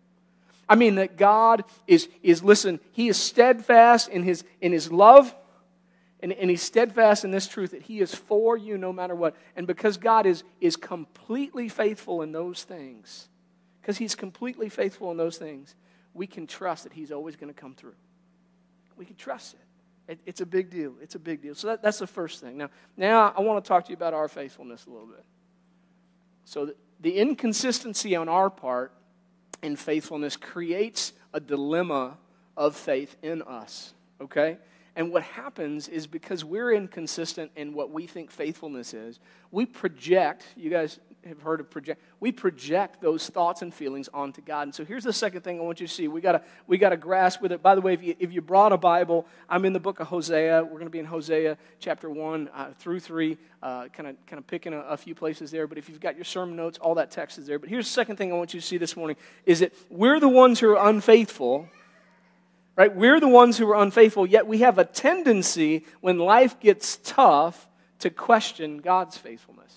I 0.69 0.77
mean 0.77 0.95
that 0.95 1.17
God 1.17 1.65
is, 1.89 2.09
is 2.23 2.45
listen, 2.45 2.79
He 2.93 3.09
is 3.09 3.17
steadfast 3.17 4.09
in 4.11 4.23
His, 4.23 4.45
in 4.61 4.71
his 4.71 4.93
love, 4.93 5.35
and, 6.21 6.33
and 6.33 6.49
He's 6.49 6.63
steadfast 6.63 7.25
in 7.25 7.33
this 7.33 7.49
truth 7.49 7.73
that 7.73 7.83
He 7.83 7.99
is 7.99 8.15
for 8.15 8.57
you 8.57 8.79
no 8.79 8.93
matter 8.93 9.17
what. 9.17 9.35
And 9.57 9.67
because 9.67 9.97
God 9.97 10.25
is, 10.25 10.45
is 10.61 10.77
completely 10.77 11.69
faithful 11.69 12.23
in 12.23 12.31
those 12.31 12.63
things, 12.63 13.29
because 13.81 13.99
He's 13.99 14.15
completely 14.15 14.69
faithful 14.69 15.11
in 15.11 15.17
those 15.17 15.37
things, 15.37 15.75
we 16.15 16.29
can 16.29 16.47
trust 16.47 16.85
that 16.85 16.93
He's 16.93 17.11
always 17.11 17.35
going 17.35 17.53
to 17.53 17.61
come 17.61 17.75
through. 17.75 17.97
We 18.97 19.05
can 19.05 19.17
trust 19.17 19.55
it. 19.55 19.61
It, 20.09 20.21
it's 20.27 20.41
a 20.41 20.47
big 20.47 20.71
deal. 20.71 20.95
It's 21.01 21.15
a 21.15 21.19
big 21.19 21.43
deal. 21.43 21.55
So 21.55 21.69
that, 21.69 21.83
that's 21.83 21.99
the 21.99 22.07
first 22.07 22.41
thing. 22.41 22.57
Now, 22.59 22.71
now 22.97 23.33
I 23.37 23.41
want 23.41 23.65
to 23.65 23.69
talk 23.69 23.85
to 23.85 23.91
you 23.91 23.97
about 23.97 24.15
our 24.15 24.29
faithfulness 24.29 24.87
a 24.87 24.91
little 24.91 25.07
bit. 25.07 25.25
So 26.45 26.67
the, 26.67 26.77
the 27.01 27.17
inconsistency 27.17 28.17
on 28.17 28.29
our 28.29 28.51
part 28.51 28.93
in 29.63 29.77
faithfulness 29.77 30.37
creates 30.37 31.13
a 31.33 31.41
dilemma 31.41 32.19
of 32.57 32.77
faith 32.77 33.17
in 33.23 33.43
us. 33.43 33.95
Okay? 34.21 34.59
And 34.95 35.11
what 35.11 35.23
happens 35.23 35.89
is 35.89 36.07
because 36.07 36.45
we're 36.45 36.73
inconsistent 36.73 37.51
in 37.57 37.73
what 37.73 37.91
we 37.91 38.07
think 38.07 38.31
faithfulness 38.31 38.93
is, 38.93 39.21
we 39.51 39.65
project, 39.65 40.45
you 40.57 40.69
guys 40.69 40.99
have 41.27 41.41
heard 41.41 41.61
of 41.61 41.71
project, 41.71 42.01
we 42.21 42.33
project 42.33 43.01
those 43.01 43.29
thoughts 43.29 43.63
and 43.63 43.73
feelings 43.73 44.09
onto 44.13 44.41
God. 44.41 44.63
And 44.63 44.75
so 44.75 44.85
here's 44.85 45.05
the 45.05 45.13
second 45.13 45.43
thing 45.43 45.59
I 45.59 45.63
want 45.63 45.81
you 45.81 45.87
to 45.87 45.93
see. 45.93 46.09
We 46.09 46.21
gotta 46.21 46.43
we 46.67 46.79
gotta 46.79 46.97
grasp 46.97 47.41
with 47.41 47.53
it. 47.53 47.63
By 47.63 47.75
the 47.75 47.81
way, 47.81 47.95
if 47.95 48.03
you 48.03 48.17
if 48.19 48.33
you 48.33 48.41
brought 48.41 48.73
a 48.73 48.77
Bible, 48.77 49.27
I'm 49.49 49.65
in 49.65 49.73
the 49.73 49.81
book 49.81 50.01
of 50.01 50.09
Hosea. 50.09 50.65
We're 50.65 50.79
gonna 50.79 50.91
be 50.91 50.99
in 50.99 51.05
Hosea 51.05 51.57
chapter 51.79 52.11
one 52.11 52.49
uh, 52.55 52.73
through 52.79 53.01
three, 53.01 53.39
kind 53.61 53.89
of 54.07 54.17
kind 54.27 54.39
of 54.39 54.47
picking 54.47 54.73
a, 54.73 54.81
a 54.81 54.97
few 54.97 55.15
places 55.15 55.51
there. 55.51 55.67
But 55.67 55.79
if 55.79 55.89
you've 55.89 56.01
got 56.01 56.17
your 56.17 56.25
sermon 56.25 56.57
notes, 56.57 56.79
all 56.79 56.95
that 56.97 57.11
text 57.11 57.39
is 57.39 57.47
there. 57.47 57.59
But 57.59 57.69
here's 57.69 57.87
the 57.87 57.93
second 57.93 58.17
thing 58.17 58.33
I 58.33 58.37
want 58.37 58.55
you 58.55 58.61
to 58.61 58.67
see 58.67 58.79
this 58.79 58.97
morning 58.97 59.17
is 59.47 59.61
that 59.61 59.73
we're 59.91 60.21
the 60.21 60.29
ones 60.29 60.61
who 60.61 60.71
are 60.71 60.89
unfaithful 60.89 61.69
right? 62.75 62.97
We're 62.97 63.21
the 63.21 63.29
ones 63.29 63.59
who 63.59 63.71
are 63.71 63.83
unfaithful, 63.83 64.27
yet 64.27 64.47
we 64.47 64.61
have 64.61 64.79
a 64.79 64.85
tendency 64.87 65.85
when 66.01 66.19
life 66.19 66.59
gets 66.59 66.97
tough 67.05 67.69
to 68.03 68.11
question 68.11 68.79
God's 68.79 69.17
faithfulness? 69.17 69.75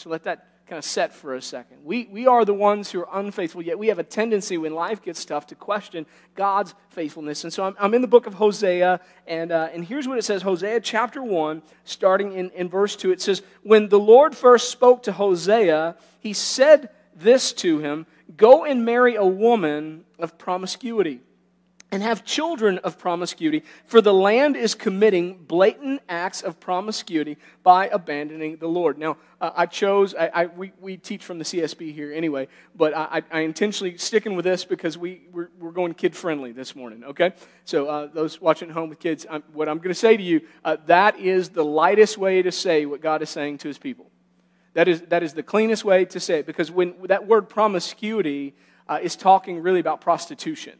So 0.00 0.08
let 0.08 0.24
that 0.24 0.46
kind 0.66 0.78
of 0.78 0.84
set 0.84 1.12
for 1.12 1.34
a 1.34 1.42
second. 1.42 1.84
We, 1.84 2.08
we 2.10 2.26
are 2.26 2.46
the 2.46 2.54
ones 2.54 2.90
who 2.90 3.00
are 3.00 3.20
unfaithful, 3.20 3.60
yet 3.60 3.78
we 3.78 3.88
have 3.88 3.98
a 3.98 4.04
tendency 4.04 4.56
when 4.56 4.72
life 4.72 5.02
gets 5.02 5.22
tough 5.26 5.48
to 5.48 5.54
question 5.54 6.06
God's 6.36 6.74
faithfulness. 6.88 7.44
And 7.44 7.52
so 7.52 7.64
I'm, 7.64 7.76
I'm 7.78 7.92
in 7.92 8.00
the 8.00 8.08
book 8.08 8.26
of 8.26 8.32
Hosea, 8.34 9.00
and, 9.26 9.52
uh, 9.52 9.68
and 9.74 9.84
here's 9.84 10.08
what 10.08 10.16
it 10.16 10.22
says 10.22 10.40
Hosea 10.40 10.80
chapter 10.80 11.22
1, 11.22 11.62
starting 11.84 12.32
in, 12.32 12.48
in 12.50 12.70
verse 12.70 12.96
2. 12.96 13.10
It 13.10 13.20
says, 13.20 13.42
When 13.62 13.90
the 13.90 13.98
Lord 13.98 14.34
first 14.34 14.70
spoke 14.70 15.02
to 15.02 15.12
Hosea, 15.12 15.96
he 16.18 16.32
said 16.32 16.88
this 17.14 17.52
to 17.54 17.80
him 17.80 18.06
Go 18.34 18.64
and 18.64 18.86
marry 18.86 19.16
a 19.16 19.26
woman 19.26 20.04
of 20.18 20.38
promiscuity 20.38 21.20
and 21.92 22.02
have 22.02 22.24
children 22.24 22.78
of 22.78 22.98
promiscuity, 22.98 23.64
for 23.84 24.00
the 24.00 24.14
land 24.14 24.56
is 24.56 24.74
committing 24.74 25.36
blatant 25.36 26.00
acts 26.08 26.40
of 26.40 26.60
promiscuity 26.60 27.36
by 27.62 27.88
abandoning 27.88 28.56
the 28.58 28.68
Lord. 28.68 28.96
Now, 28.96 29.16
uh, 29.40 29.50
I 29.56 29.66
chose, 29.66 30.14
I, 30.14 30.26
I, 30.28 30.46
we, 30.46 30.72
we 30.80 30.96
teach 30.96 31.24
from 31.24 31.38
the 31.38 31.44
CSB 31.44 31.92
here 31.92 32.12
anyway, 32.12 32.46
but 32.76 32.96
I, 32.96 33.22
I 33.32 33.40
intentionally 33.40 33.96
sticking 33.98 34.36
with 34.36 34.44
this 34.44 34.64
because 34.64 34.96
we, 34.96 35.22
we're, 35.32 35.50
we're 35.58 35.72
going 35.72 35.94
kid 35.94 36.14
friendly 36.14 36.52
this 36.52 36.76
morning, 36.76 37.02
okay? 37.04 37.32
So, 37.64 37.88
uh, 37.88 38.06
those 38.06 38.40
watching 38.40 38.68
at 38.68 38.74
home 38.74 38.88
with 38.88 39.00
kids, 39.00 39.26
I'm, 39.28 39.42
what 39.52 39.68
I'm 39.68 39.78
going 39.78 39.88
to 39.88 39.94
say 39.94 40.16
to 40.16 40.22
you, 40.22 40.42
uh, 40.64 40.76
that 40.86 41.18
is 41.18 41.48
the 41.48 41.64
lightest 41.64 42.18
way 42.18 42.42
to 42.42 42.52
say 42.52 42.86
what 42.86 43.00
God 43.00 43.20
is 43.22 43.30
saying 43.30 43.58
to 43.58 43.68
his 43.68 43.78
people. 43.78 44.10
That 44.74 44.86
is, 44.86 45.02
that 45.08 45.24
is 45.24 45.34
the 45.34 45.42
cleanest 45.42 45.84
way 45.84 46.04
to 46.04 46.20
say 46.20 46.38
it 46.38 46.46
because 46.46 46.70
when 46.70 46.94
that 47.04 47.26
word 47.26 47.48
promiscuity 47.48 48.54
uh, 48.88 49.00
is 49.02 49.16
talking 49.16 49.60
really 49.60 49.80
about 49.80 50.00
prostitution. 50.00 50.78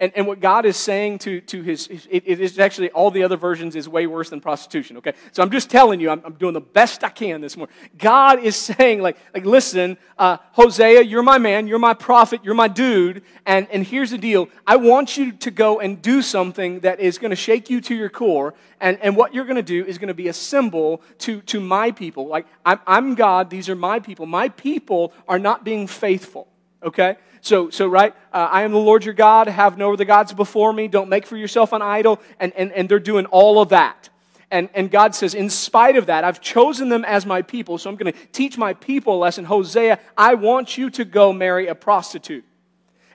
And, 0.00 0.12
and 0.16 0.26
what 0.26 0.40
God 0.40 0.64
is 0.64 0.78
saying 0.78 1.18
to, 1.18 1.42
to 1.42 1.62
his, 1.62 1.86
it, 1.86 2.22
it 2.24 2.40
is 2.40 2.58
actually, 2.58 2.90
all 2.90 3.10
the 3.10 3.22
other 3.22 3.36
versions 3.36 3.76
is 3.76 3.86
way 3.86 4.06
worse 4.06 4.30
than 4.30 4.40
prostitution, 4.40 4.96
okay? 4.96 5.12
So 5.32 5.42
I'm 5.42 5.50
just 5.50 5.68
telling 5.68 6.00
you, 6.00 6.08
I'm, 6.08 6.22
I'm 6.24 6.32
doing 6.32 6.54
the 6.54 6.60
best 6.62 7.04
I 7.04 7.10
can 7.10 7.42
this 7.42 7.54
morning. 7.54 7.74
God 7.98 8.42
is 8.42 8.56
saying, 8.56 9.02
like, 9.02 9.18
like 9.34 9.44
listen, 9.44 9.98
uh, 10.18 10.38
Hosea, 10.52 11.02
you're 11.02 11.22
my 11.22 11.36
man, 11.36 11.66
you're 11.66 11.78
my 11.78 11.92
prophet, 11.92 12.40
you're 12.42 12.54
my 12.54 12.66
dude, 12.66 13.22
and, 13.44 13.68
and 13.70 13.84
here's 13.84 14.10
the 14.10 14.16
deal. 14.16 14.48
I 14.66 14.76
want 14.76 15.18
you 15.18 15.32
to 15.32 15.50
go 15.50 15.80
and 15.80 16.00
do 16.00 16.22
something 16.22 16.80
that 16.80 16.98
is 16.98 17.18
going 17.18 17.30
to 17.30 17.36
shake 17.36 17.68
you 17.68 17.82
to 17.82 17.94
your 17.94 18.08
core, 18.08 18.54
and, 18.80 18.98
and 19.02 19.14
what 19.14 19.34
you're 19.34 19.44
going 19.44 19.56
to 19.56 19.62
do 19.62 19.84
is 19.84 19.98
going 19.98 20.08
to 20.08 20.14
be 20.14 20.28
a 20.28 20.32
symbol 20.32 21.02
to, 21.18 21.42
to 21.42 21.60
my 21.60 21.90
people. 21.90 22.26
Like, 22.26 22.46
I'm, 22.64 22.80
I'm 22.86 23.14
God, 23.16 23.50
these 23.50 23.68
are 23.68 23.76
my 23.76 24.00
people. 24.00 24.24
My 24.24 24.48
people 24.48 25.12
are 25.28 25.38
not 25.38 25.62
being 25.62 25.86
faithful, 25.86 26.48
okay? 26.82 27.16
So, 27.42 27.70
so 27.70 27.86
right, 27.86 28.14
uh, 28.32 28.48
I 28.50 28.62
am 28.62 28.72
the 28.72 28.78
Lord 28.78 29.04
your 29.04 29.14
God, 29.14 29.48
have 29.48 29.78
no 29.78 29.92
other 29.92 30.04
gods 30.04 30.32
before 30.32 30.72
me, 30.72 30.88
don't 30.88 31.08
make 31.08 31.26
for 31.26 31.36
yourself 31.36 31.72
an 31.72 31.82
idol, 31.82 32.20
and, 32.38 32.52
and, 32.54 32.72
and 32.72 32.88
they're 32.88 32.98
doing 32.98 33.26
all 33.26 33.60
of 33.60 33.70
that. 33.70 34.10
And, 34.50 34.68
and 34.74 34.90
God 34.90 35.14
says, 35.14 35.34
in 35.34 35.48
spite 35.48 35.96
of 35.96 36.06
that, 36.06 36.24
I've 36.24 36.40
chosen 36.40 36.88
them 36.88 37.04
as 37.04 37.24
my 37.24 37.40
people, 37.42 37.78
so 37.78 37.88
I'm 37.88 37.96
going 37.96 38.12
to 38.12 38.18
teach 38.32 38.58
my 38.58 38.74
people 38.74 39.16
a 39.16 39.20
lesson. 39.20 39.44
Hosea, 39.44 40.00
I 40.18 40.34
want 40.34 40.76
you 40.76 40.90
to 40.90 41.04
go 41.04 41.32
marry 41.32 41.68
a 41.68 41.74
prostitute. 41.74 42.44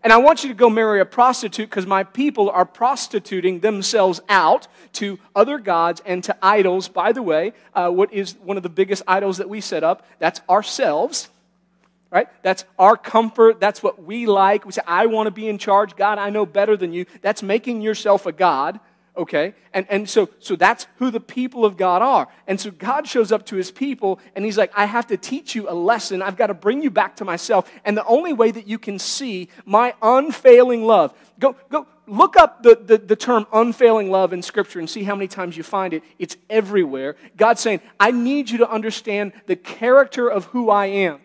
And 0.02 0.14
I 0.14 0.18
want 0.18 0.44
you 0.44 0.50
to 0.50 0.56
go 0.56 0.70
marry 0.70 1.02
a 1.02 1.06
prostitute 1.06 1.68
because 1.68 1.88
my 1.88 2.04
people 2.04 2.50
are 2.52 2.66
prostituting 2.66 3.60
themselves 3.60 4.22
out 4.30 4.68
to 4.94 5.20
other 5.36 5.58
gods 5.58 6.02
and 6.06 6.24
to 6.26 6.38
idols. 6.44 6.88
By 6.88 7.12
the 7.12 7.24
way, 7.24 7.54
uh, 7.74 7.90
what 7.90 8.14
is 8.14 8.36
one 8.36 8.56
of 8.56 8.62
the 8.62 8.70
biggest 8.70 9.02
idols 9.08 9.38
that 9.38 9.50
we 9.50 9.62
set 9.62 9.84
up? 9.84 10.06
That's 10.20 10.42
ourselves 10.48 11.30
right? 12.16 12.30
That's 12.44 12.64
our 12.80 12.96
comfort. 12.96 13.60
That's 13.60 13.84
what 13.84 14.02
we 14.02 14.26
like. 14.26 14.66
We 14.66 14.72
say, 14.72 14.82
I 14.88 15.08
want 15.08 15.28
to 15.28 15.32
be 15.32 15.50
in 15.50 15.58
charge. 15.58 15.98
God, 15.98 16.18
I 16.18 16.30
know 16.30 16.46
better 16.46 16.78
than 16.78 16.94
you. 16.94 17.06
That's 17.22 17.44
making 17.44 17.82
yourself 17.82 18.26
a 18.26 18.32
God, 18.32 18.80
okay? 19.18 19.54
And, 19.74 19.86
and 19.90 20.10
so, 20.10 20.30
so 20.40 20.56
that's 20.56 20.88
who 20.96 21.12
the 21.12 21.20
people 21.20 21.66
of 21.66 21.76
God 21.76 22.02
are. 22.02 22.30
And 22.48 22.58
so 22.58 22.72
God 22.72 23.06
shows 23.06 23.34
up 23.34 23.46
to 23.48 23.58
his 23.58 23.70
people 23.70 24.22
and 24.34 24.46
he's 24.46 24.58
like, 24.58 24.72
I 24.78 24.86
have 24.86 25.08
to 25.08 25.18
teach 25.18 25.56
you 25.56 25.70
a 25.70 25.76
lesson. 25.76 26.22
I've 26.22 26.38
got 26.38 26.48
to 26.48 26.54
bring 26.54 26.82
you 26.82 26.90
back 26.90 27.18
to 27.18 27.26
myself. 27.26 27.70
And 27.84 27.98
the 27.98 28.06
only 28.06 28.32
way 28.32 28.50
that 28.50 28.66
you 28.66 28.80
can 28.80 28.98
see 28.98 29.50
my 29.66 29.94
unfailing 30.02 30.86
love, 30.86 31.14
go, 31.38 31.58
go 31.70 31.86
look 32.08 32.38
up 32.38 32.64
the, 32.64 32.76
the, 32.82 32.98
the 32.98 33.18
term 33.18 33.46
unfailing 33.52 34.10
love 34.10 34.32
in 34.32 34.42
Scripture 34.42 34.80
and 34.80 34.90
see 34.90 35.04
how 35.04 35.16
many 35.16 35.28
times 35.28 35.58
you 35.58 35.64
find 35.64 35.94
it. 35.94 36.02
It's 36.18 36.38
everywhere. 36.50 37.18
God's 37.36 37.60
saying, 37.60 37.82
I 38.00 38.12
need 38.12 38.50
you 38.50 38.60
to 38.60 38.70
understand 38.70 39.34
the 39.48 39.58
character 39.58 40.30
of 40.30 40.46
who 40.46 40.70
I 40.70 40.86
am. 40.86 41.20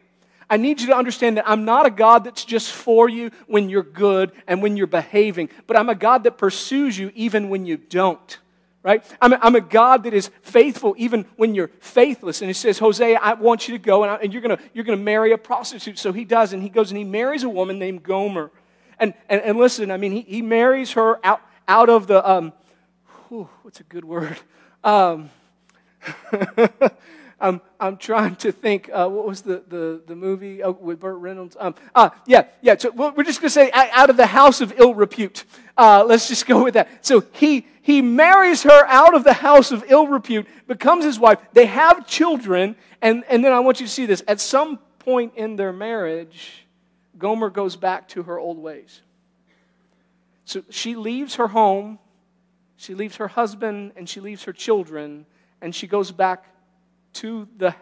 I 0.50 0.56
need 0.56 0.80
you 0.80 0.88
to 0.88 0.96
understand 0.96 1.36
that 1.36 1.48
I'm 1.48 1.64
not 1.64 1.86
a 1.86 1.90
God 1.90 2.24
that's 2.24 2.44
just 2.44 2.72
for 2.72 3.08
you 3.08 3.30
when 3.46 3.68
you're 3.68 3.84
good 3.84 4.32
and 4.48 4.60
when 4.60 4.76
you're 4.76 4.88
behaving, 4.88 5.48
but 5.68 5.76
I'm 5.76 5.88
a 5.88 5.94
God 5.94 6.24
that 6.24 6.36
pursues 6.36 6.98
you 6.98 7.12
even 7.14 7.48
when 7.48 7.64
you 7.64 7.76
don't. 7.76 8.38
Right? 8.82 9.04
I'm 9.20 9.34
a, 9.34 9.38
I'm 9.42 9.54
a 9.54 9.60
God 9.60 10.04
that 10.04 10.14
is 10.14 10.30
faithful 10.40 10.94
even 10.96 11.26
when 11.36 11.54
you're 11.54 11.68
faithless. 11.80 12.40
And 12.40 12.48
he 12.48 12.54
says, 12.54 12.78
Hosea, 12.78 13.18
I 13.20 13.34
want 13.34 13.68
you 13.68 13.76
to 13.76 13.82
go 13.82 14.02
and, 14.02 14.10
I, 14.10 14.16
and 14.16 14.32
you're 14.32 14.40
going 14.40 14.58
you're 14.72 14.84
going 14.84 14.98
to 14.98 15.04
marry 15.04 15.32
a 15.32 15.38
prostitute. 15.38 15.98
So 15.98 16.12
he 16.12 16.24
does. 16.24 16.54
And 16.54 16.62
he 16.62 16.70
goes 16.70 16.90
and 16.90 16.96
he 16.96 17.04
marries 17.04 17.42
a 17.42 17.48
woman 17.48 17.78
named 17.78 18.02
Gomer. 18.02 18.50
And, 18.98 19.12
and, 19.28 19.42
and 19.42 19.58
listen, 19.58 19.90
I 19.90 19.98
mean, 19.98 20.12
he, 20.12 20.22
he 20.22 20.42
marries 20.42 20.92
her 20.92 21.24
out, 21.24 21.42
out 21.68 21.90
of 21.90 22.06
the, 22.06 22.28
um, 22.28 22.54
whew, 23.28 23.50
what's 23.62 23.80
a 23.80 23.84
good 23.84 24.04
word? 24.04 24.38
Um, 24.82 25.28
I'm, 27.40 27.62
I'm 27.78 27.96
trying 27.96 28.36
to 28.36 28.52
think, 28.52 28.90
uh, 28.92 29.08
what 29.08 29.26
was 29.26 29.40
the, 29.40 29.62
the, 29.66 30.02
the 30.06 30.14
movie 30.14 30.62
oh, 30.62 30.72
with 30.72 31.00
Burt 31.00 31.16
Reynolds? 31.16 31.56
Um, 31.58 31.74
uh, 31.94 32.10
yeah, 32.26 32.44
yeah. 32.60 32.76
So 32.76 32.90
we're 32.90 33.24
just 33.24 33.40
going 33.40 33.48
to 33.48 33.50
say 33.50 33.70
out 33.72 34.10
of 34.10 34.16
the 34.18 34.26
house 34.26 34.60
of 34.60 34.74
ill 34.78 34.94
repute. 34.94 35.44
Uh, 35.76 36.04
let's 36.06 36.28
just 36.28 36.46
go 36.46 36.62
with 36.64 36.74
that. 36.74 37.04
So 37.04 37.24
he, 37.32 37.66
he 37.80 38.02
marries 38.02 38.62
her 38.64 38.86
out 38.86 39.14
of 39.14 39.24
the 39.24 39.32
house 39.32 39.72
of 39.72 39.84
ill 39.88 40.06
repute, 40.06 40.46
becomes 40.66 41.04
his 41.04 41.18
wife. 41.18 41.38
They 41.54 41.66
have 41.66 42.06
children. 42.06 42.76
And, 43.00 43.24
and 43.30 43.42
then 43.42 43.52
I 43.52 43.60
want 43.60 43.80
you 43.80 43.86
to 43.86 43.92
see 43.92 44.04
this. 44.04 44.22
At 44.28 44.40
some 44.40 44.78
point 44.98 45.32
in 45.36 45.56
their 45.56 45.72
marriage, 45.72 46.66
Gomer 47.16 47.48
goes 47.48 47.74
back 47.74 48.08
to 48.08 48.24
her 48.24 48.38
old 48.38 48.58
ways. 48.58 49.00
So 50.44 50.62
she 50.68 50.94
leaves 50.94 51.36
her 51.36 51.48
home, 51.48 51.98
she 52.76 52.94
leaves 52.94 53.16
her 53.16 53.28
husband, 53.28 53.92
and 53.94 54.08
she 54.08 54.20
leaves 54.20 54.44
her 54.44 54.52
children, 54.52 55.26
and 55.60 55.74
she 55.74 55.86
goes 55.86 56.10
back 56.10 56.44
to 57.14 57.48
the 57.56 57.74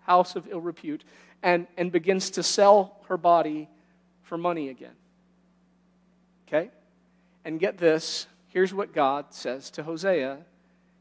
house 0.00 0.36
of 0.36 0.46
ill 0.48 0.60
repute 0.60 1.04
and, 1.42 1.66
and 1.76 1.92
begins 1.92 2.30
to 2.30 2.42
sell 2.42 3.00
her 3.08 3.16
body 3.16 3.68
for 4.22 4.38
money 4.38 4.68
again. 4.68 4.94
Okay? 6.46 6.70
And 7.44 7.60
get 7.60 7.78
this 7.78 8.26
here's 8.48 8.72
what 8.72 8.94
God 8.94 9.26
says 9.30 9.70
to 9.72 9.82
Hosea. 9.82 10.38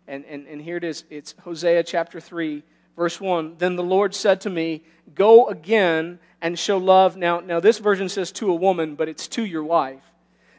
And, 0.07 0.25
and, 0.25 0.45
and 0.45 0.61
here 0.61 0.77
it 0.77 0.83
is 0.83 1.05
it's 1.09 1.33
Hosea 1.43 1.83
chapter 1.83 2.19
3, 2.19 2.63
verse 2.97 3.21
1. 3.21 3.55
Then 3.57 3.77
the 3.77 3.83
Lord 3.83 4.13
said 4.13 4.41
to 4.41 4.49
me, 4.49 4.83
Go 5.13 5.47
again 5.47 6.19
and 6.41 6.59
show 6.59 6.77
love. 6.77 7.15
Now, 7.15 7.39
now 7.39 7.59
this 7.59 7.79
version 7.79 8.09
says 8.09 8.31
to 8.33 8.51
a 8.51 8.55
woman, 8.55 8.95
but 8.95 9.07
it's 9.07 9.27
to 9.29 9.45
your 9.45 9.63
wife. 9.63 10.03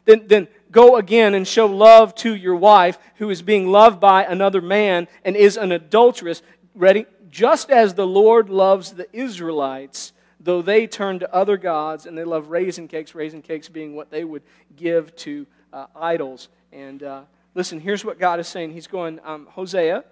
Then, 0.05 0.23
then 0.25 0.47
go 0.71 0.95
again 0.95 1.33
and 1.33 1.47
show 1.47 1.67
love 1.67 2.15
to 2.15 2.33
your 2.33 2.55
wife 2.55 2.97
who 3.17 3.29
is 3.29 3.41
being 3.41 3.67
loved 3.67 3.99
by 3.99 4.23
another 4.23 4.61
man 4.61 5.07
and 5.23 5.35
is 5.35 5.55
an 5.55 5.71
adulteress. 5.71 6.41
Ready? 6.73 7.05
Just 7.37 7.69
as 7.69 7.93
the 7.93 8.07
Lord 8.07 8.49
loves 8.49 8.93
the 8.93 9.07
Israelites, 9.15 10.11
though 10.39 10.63
they 10.63 10.87
turn 10.87 11.19
to 11.19 11.31
other 11.31 11.55
gods 11.55 12.07
and 12.07 12.17
they 12.17 12.23
love 12.23 12.47
raisin 12.47 12.87
cakes, 12.87 13.13
raisin 13.13 13.43
cakes 13.43 13.69
being 13.69 13.95
what 13.95 14.09
they 14.09 14.23
would 14.23 14.41
give 14.75 15.15
to 15.17 15.45
uh, 15.71 15.85
idols. 15.95 16.49
And 16.73 17.03
uh, 17.03 17.21
listen, 17.53 17.79
here's 17.79 18.03
what 18.03 18.17
God 18.17 18.39
is 18.39 18.47
saying. 18.47 18.71
He's 18.71 18.87
going, 18.87 19.19
um, 19.23 19.45
Hosea, 19.51 20.03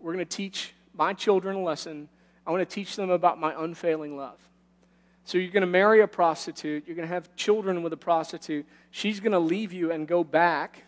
we're 0.00 0.12
going 0.12 0.26
to 0.26 0.36
teach 0.36 0.74
my 0.94 1.12
children 1.12 1.54
a 1.54 1.62
lesson. 1.62 2.08
I 2.44 2.50
want 2.50 2.68
to 2.68 2.74
teach 2.74 2.96
them 2.96 3.10
about 3.10 3.38
my 3.38 3.54
unfailing 3.56 4.16
love. 4.16 4.40
So 5.26 5.38
you're 5.38 5.52
going 5.52 5.60
to 5.60 5.68
marry 5.68 6.00
a 6.00 6.08
prostitute. 6.08 6.88
You're 6.88 6.96
going 6.96 7.06
to 7.06 7.14
have 7.14 7.36
children 7.36 7.84
with 7.84 7.92
a 7.92 7.96
prostitute. 7.96 8.66
She's 8.90 9.20
going 9.20 9.30
to 9.30 9.38
leave 9.38 9.72
you 9.72 9.92
and 9.92 10.08
go 10.08 10.24
back 10.24 10.82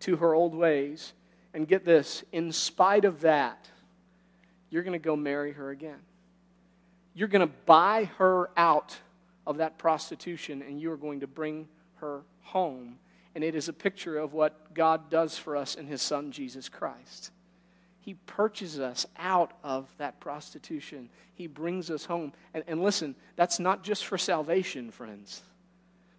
to 0.00 0.14
her 0.18 0.32
old 0.32 0.54
ways. 0.54 1.12
And 1.54 1.66
get 1.66 1.84
this, 1.84 2.22
in 2.30 2.52
spite 2.52 3.04
of 3.04 3.22
that, 3.22 3.68
you're 4.70 4.82
going 4.82 4.92
to 4.92 4.98
go 4.98 5.16
marry 5.16 5.52
her 5.52 5.70
again. 5.70 5.98
You're 7.14 7.28
going 7.28 7.46
to 7.46 7.54
buy 7.66 8.04
her 8.18 8.50
out 8.56 8.96
of 9.46 9.58
that 9.58 9.78
prostitution 9.78 10.62
and 10.62 10.80
you 10.80 10.92
are 10.92 10.96
going 10.96 11.20
to 11.20 11.26
bring 11.26 11.68
her 11.96 12.22
home. 12.42 12.98
And 13.34 13.42
it 13.42 13.54
is 13.54 13.68
a 13.68 13.72
picture 13.72 14.18
of 14.18 14.32
what 14.32 14.74
God 14.74 15.10
does 15.10 15.38
for 15.38 15.56
us 15.56 15.74
in 15.74 15.86
His 15.86 16.02
Son, 16.02 16.32
Jesus 16.32 16.68
Christ. 16.68 17.30
He 18.00 18.14
purchases 18.14 18.80
us 18.80 19.06
out 19.18 19.52
of 19.62 19.86
that 19.98 20.18
prostitution. 20.20 21.10
He 21.34 21.46
brings 21.46 21.90
us 21.90 22.04
home. 22.04 22.32
And, 22.54 22.64
and 22.66 22.82
listen, 22.82 23.14
that's 23.36 23.60
not 23.60 23.84
just 23.84 24.06
for 24.06 24.16
salvation, 24.16 24.90
friends. 24.90 25.42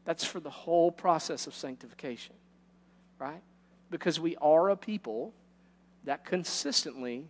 That's 0.05 0.23
for 0.23 0.39
the 0.39 0.49
whole 0.49 0.91
process 0.91 1.47
of 1.47 1.55
sanctification, 1.55 2.35
right? 3.17 3.41
Because 3.89 4.19
we 4.19 4.35
are 4.37 4.69
a 4.69 4.77
people 4.77 5.33
that 6.05 6.25
consistently 6.25 7.27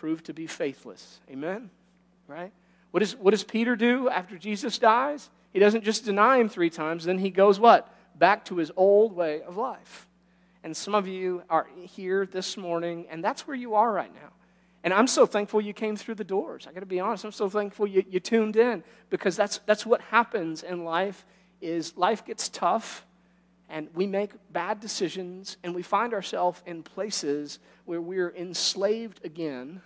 proved 0.00 0.24
to 0.24 0.32
be 0.32 0.46
faithless. 0.46 1.20
Amen? 1.30 1.68
Right? 2.26 2.52
What, 2.90 3.02
is, 3.02 3.14
what 3.16 3.32
does 3.32 3.44
Peter 3.44 3.76
do 3.76 4.08
after 4.08 4.38
Jesus 4.38 4.78
dies? 4.78 5.28
He 5.52 5.58
doesn't 5.58 5.84
just 5.84 6.06
deny 6.06 6.38
him 6.38 6.48
three 6.48 6.70
times, 6.70 7.04
then 7.04 7.18
he 7.18 7.28
goes 7.28 7.60
what? 7.60 7.86
Back 8.18 8.46
to 8.46 8.56
his 8.56 8.72
old 8.76 9.14
way 9.14 9.42
of 9.42 9.58
life. 9.58 10.08
And 10.64 10.74
some 10.74 10.94
of 10.94 11.06
you 11.06 11.42
are 11.50 11.66
here 11.82 12.24
this 12.24 12.56
morning, 12.56 13.08
and 13.10 13.22
that's 13.22 13.46
where 13.46 13.56
you 13.56 13.74
are 13.74 13.92
right 13.92 14.12
now. 14.14 14.30
And 14.84 14.94
I'm 14.94 15.06
so 15.06 15.26
thankful 15.26 15.60
you 15.60 15.74
came 15.74 15.96
through 15.96 16.14
the 16.14 16.24
doors. 16.24 16.66
I 16.66 16.72
got 16.72 16.80
to 16.80 16.86
be 16.86 16.98
honest. 16.98 17.26
I'm 17.26 17.32
so 17.32 17.50
thankful 17.50 17.86
you, 17.86 18.02
you 18.08 18.20
tuned 18.20 18.56
in 18.56 18.82
because 19.10 19.36
that's, 19.36 19.58
that's 19.66 19.84
what 19.84 20.00
happens 20.00 20.62
in 20.62 20.82
life 20.82 21.26
is 21.60 21.94
life 21.98 22.24
gets 22.24 22.48
tough 22.48 23.04
and 23.68 23.88
we 23.94 24.06
make 24.06 24.30
bad 24.50 24.80
decisions 24.80 25.58
and 25.62 25.74
we 25.74 25.82
find 25.82 26.14
ourselves 26.14 26.62
in 26.64 26.82
places 26.82 27.58
where 27.84 28.00
we're 28.00 28.30
enslaved 28.34 29.20
again 29.24 29.82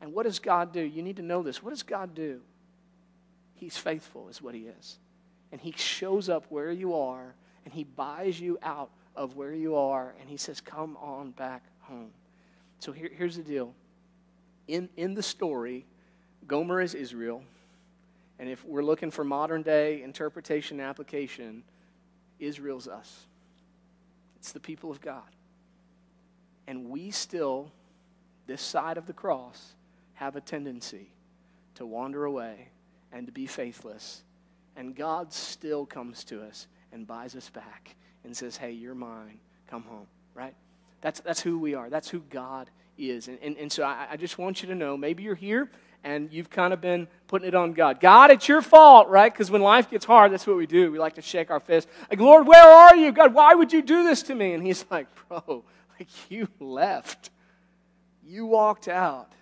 and 0.00 0.12
what 0.12 0.24
does 0.24 0.38
God 0.38 0.72
do? 0.72 0.80
You 0.80 1.02
need 1.02 1.16
to 1.16 1.22
know 1.22 1.42
this. 1.42 1.62
What 1.62 1.70
does 1.70 1.82
God 1.82 2.14
do? 2.14 2.40
He's 3.54 3.76
faithful, 3.76 4.28
is 4.28 4.42
what 4.42 4.54
He 4.54 4.62
is. 4.62 4.98
And 5.52 5.60
He 5.60 5.72
shows 5.72 6.28
up 6.28 6.46
where 6.48 6.72
you 6.72 6.94
are, 6.94 7.34
and 7.64 7.72
He 7.72 7.84
buys 7.84 8.38
you 8.38 8.58
out 8.62 8.90
of 9.16 9.36
where 9.36 9.54
you 9.54 9.76
are, 9.76 10.14
and 10.20 10.28
He 10.28 10.36
says, 10.36 10.60
Come 10.60 10.96
on 10.98 11.30
back 11.30 11.62
home. 11.80 12.10
So 12.80 12.92
here, 12.92 13.10
here's 13.16 13.36
the 13.36 13.42
deal. 13.42 13.74
In, 14.68 14.88
in 14.96 15.14
the 15.14 15.22
story, 15.22 15.86
Gomer 16.46 16.80
is 16.80 16.94
Israel. 16.94 17.42
And 18.38 18.48
if 18.48 18.64
we're 18.64 18.82
looking 18.82 19.10
for 19.10 19.24
modern 19.24 19.62
day 19.62 20.02
interpretation 20.02 20.80
and 20.80 20.88
application, 20.88 21.62
Israel's 22.38 22.88
us. 22.88 23.26
It's 24.36 24.52
the 24.52 24.60
people 24.60 24.90
of 24.90 25.00
God. 25.00 25.22
And 26.66 26.90
we 26.90 27.10
still, 27.10 27.70
this 28.46 28.60
side 28.60 28.98
of 28.98 29.06
the 29.06 29.12
cross, 29.12 29.74
have 30.14 30.36
a 30.36 30.40
tendency 30.40 31.10
to 31.76 31.86
wander 31.86 32.24
away 32.24 32.68
and 33.12 33.26
to 33.26 33.32
be 33.32 33.46
faithless. 33.46 34.22
And 34.76 34.94
God 34.94 35.32
still 35.32 35.86
comes 35.86 36.24
to 36.24 36.42
us 36.42 36.66
and 36.92 37.06
buys 37.06 37.36
us 37.36 37.50
back 37.50 37.96
and 38.24 38.36
says, 38.36 38.56
Hey, 38.56 38.72
you're 38.72 38.94
mine. 38.94 39.38
Come 39.68 39.82
home, 39.82 40.06
right? 40.34 40.54
That's, 41.00 41.20
that's 41.20 41.40
who 41.40 41.58
we 41.58 41.74
are. 41.74 41.90
That's 41.90 42.08
who 42.08 42.20
God 42.30 42.70
is. 42.96 43.28
And, 43.28 43.38
and, 43.42 43.56
and 43.56 43.70
so 43.72 43.82
I, 43.82 44.08
I 44.12 44.16
just 44.16 44.38
want 44.38 44.62
you 44.62 44.68
to 44.68 44.74
know 44.74 44.96
maybe 44.96 45.22
you're 45.22 45.34
here 45.34 45.70
and 46.04 46.30
you've 46.32 46.50
kind 46.50 46.72
of 46.72 46.80
been 46.80 47.08
putting 47.28 47.48
it 47.48 47.54
on 47.54 47.72
God. 47.72 47.98
God, 47.98 48.30
it's 48.30 48.46
your 48.46 48.62
fault, 48.62 49.08
right? 49.08 49.32
Because 49.32 49.50
when 49.50 49.62
life 49.62 49.90
gets 49.90 50.04
hard, 50.04 50.32
that's 50.32 50.46
what 50.46 50.56
we 50.56 50.66
do. 50.66 50.92
We 50.92 50.98
like 50.98 51.14
to 51.14 51.22
shake 51.22 51.50
our 51.50 51.60
fist. 51.60 51.88
Like, 52.10 52.20
Lord, 52.20 52.46
where 52.46 52.62
are 52.62 52.94
you? 52.94 53.10
God, 53.10 53.32
why 53.34 53.54
would 53.54 53.72
you 53.72 53.82
do 53.82 54.04
this 54.04 54.22
to 54.24 54.34
me? 54.34 54.52
And 54.52 54.64
He's 54.64 54.84
like, 54.90 55.06
Bro, 55.28 55.64
like 55.98 56.08
you 56.30 56.48
left. 56.60 57.30
You 58.26 58.46
walked 58.46 58.88
out. 58.88 59.32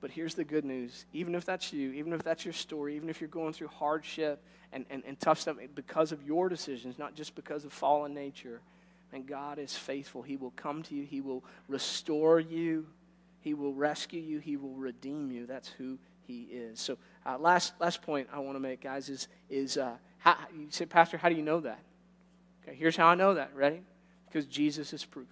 But 0.00 0.10
here's 0.10 0.34
the 0.34 0.44
good 0.44 0.64
news 0.64 1.06
even 1.12 1.34
if 1.34 1.44
that's 1.44 1.72
you, 1.72 1.92
even 1.92 2.12
if 2.12 2.22
that's 2.22 2.44
your 2.44 2.54
story, 2.54 2.96
even 2.96 3.08
if 3.08 3.20
you're 3.20 3.28
going 3.28 3.52
through 3.52 3.68
hardship 3.68 4.42
and, 4.72 4.84
and, 4.90 5.02
and 5.06 5.18
tough 5.18 5.40
stuff 5.40 5.56
because 5.74 6.12
of 6.12 6.22
your 6.22 6.48
decisions, 6.48 6.98
not 6.98 7.14
just 7.14 7.34
because 7.34 7.64
of 7.64 7.72
fallen 7.72 8.14
nature, 8.14 8.60
and 9.12 9.26
God 9.26 9.58
is 9.58 9.74
faithful. 9.74 10.22
He 10.22 10.36
will 10.36 10.52
come 10.52 10.82
to 10.84 10.94
you, 10.94 11.04
He 11.04 11.20
will 11.20 11.44
restore 11.68 12.40
you, 12.40 12.86
He 13.40 13.54
will 13.54 13.72
rescue 13.72 14.20
you, 14.20 14.38
He 14.38 14.56
will 14.56 14.74
redeem 14.74 15.30
you. 15.30 15.46
That's 15.46 15.68
who 15.68 15.98
He 16.26 16.42
is. 16.42 16.80
So, 16.80 16.98
uh, 17.24 17.38
last, 17.38 17.72
last 17.80 18.02
point 18.02 18.28
I 18.32 18.40
want 18.40 18.56
to 18.56 18.60
make, 18.60 18.82
guys, 18.82 19.08
is, 19.08 19.28
is 19.48 19.78
uh, 19.78 19.96
how, 20.18 20.36
you 20.54 20.66
say, 20.70 20.86
Pastor, 20.86 21.16
how 21.16 21.28
do 21.28 21.34
you 21.34 21.42
know 21.42 21.60
that? 21.60 21.80
Okay, 22.62 22.76
here's 22.76 22.96
how 22.96 23.06
I 23.06 23.14
know 23.14 23.34
that. 23.34 23.54
Ready? 23.54 23.80
Because 24.26 24.46
Jesus 24.46 24.92
is 24.92 25.04
proof. 25.04 25.26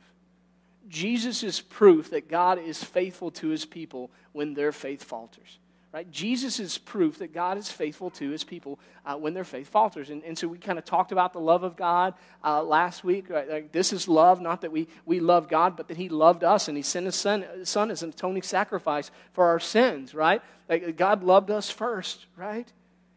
Jesus 0.88 1.42
is 1.42 1.60
proof 1.60 2.10
that 2.10 2.28
God 2.28 2.58
is 2.58 2.82
faithful 2.82 3.30
to 3.32 3.48
his 3.48 3.64
people 3.64 4.10
when 4.32 4.54
their 4.54 4.72
faith 4.72 5.02
falters. 5.02 5.58
Right? 5.94 6.10
Jesus 6.10 6.58
is 6.58 6.76
proof 6.76 7.18
that 7.18 7.32
God 7.32 7.56
is 7.56 7.70
faithful 7.70 8.10
to 8.10 8.30
his 8.30 8.42
people 8.42 8.80
uh, 9.06 9.14
when 9.14 9.32
their 9.32 9.44
faith 9.44 9.68
falters. 9.68 10.10
And, 10.10 10.24
and 10.24 10.36
so 10.36 10.48
we 10.48 10.58
kind 10.58 10.76
of 10.76 10.84
talked 10.84 11.12
about 11.12 11.32
the 11.32 11.38
love 11.38 11.62
of 11.62 11.76
God 11.76 12.14
uh, 12.42 12.64
last 12.64 13.04
week. 13.04 13.30
Right? 13.30 13.48
Like, 13.48 13.70
this 13.70 13.92
is 13.92 14.08
love, 14.08 14.40
not 14.40 14.62
that 14.62 14.72
we, 14.72 14.88
we 15.06 15.20
love 15.20 15.48
God, 15.48 15.76
but 15.76 15.86
that 15.86 15.96
he 15.96 16.08
loved 16.08 16.42
us 16.42 16.66
and 16.66 16.76
he 16.76 16.82
sent 16.82 17.06
his 17.06 17.14
son, 17.14 17.44
son 17.62 17.92
as 17.92 18.02
an 18.02 18.08
atoning 18.08 18.42
sacrifice 18.42 19.12
for 19.34 19.46
our 19.46 19.60
sins, 19.60 20.14
right? 20.14 20.42
Like 20.68 20.96
God 20.96 21.22
loved 21.22 21.52
us 21.52 21.70
first, 21.70 22.26
right? 22.36 22.72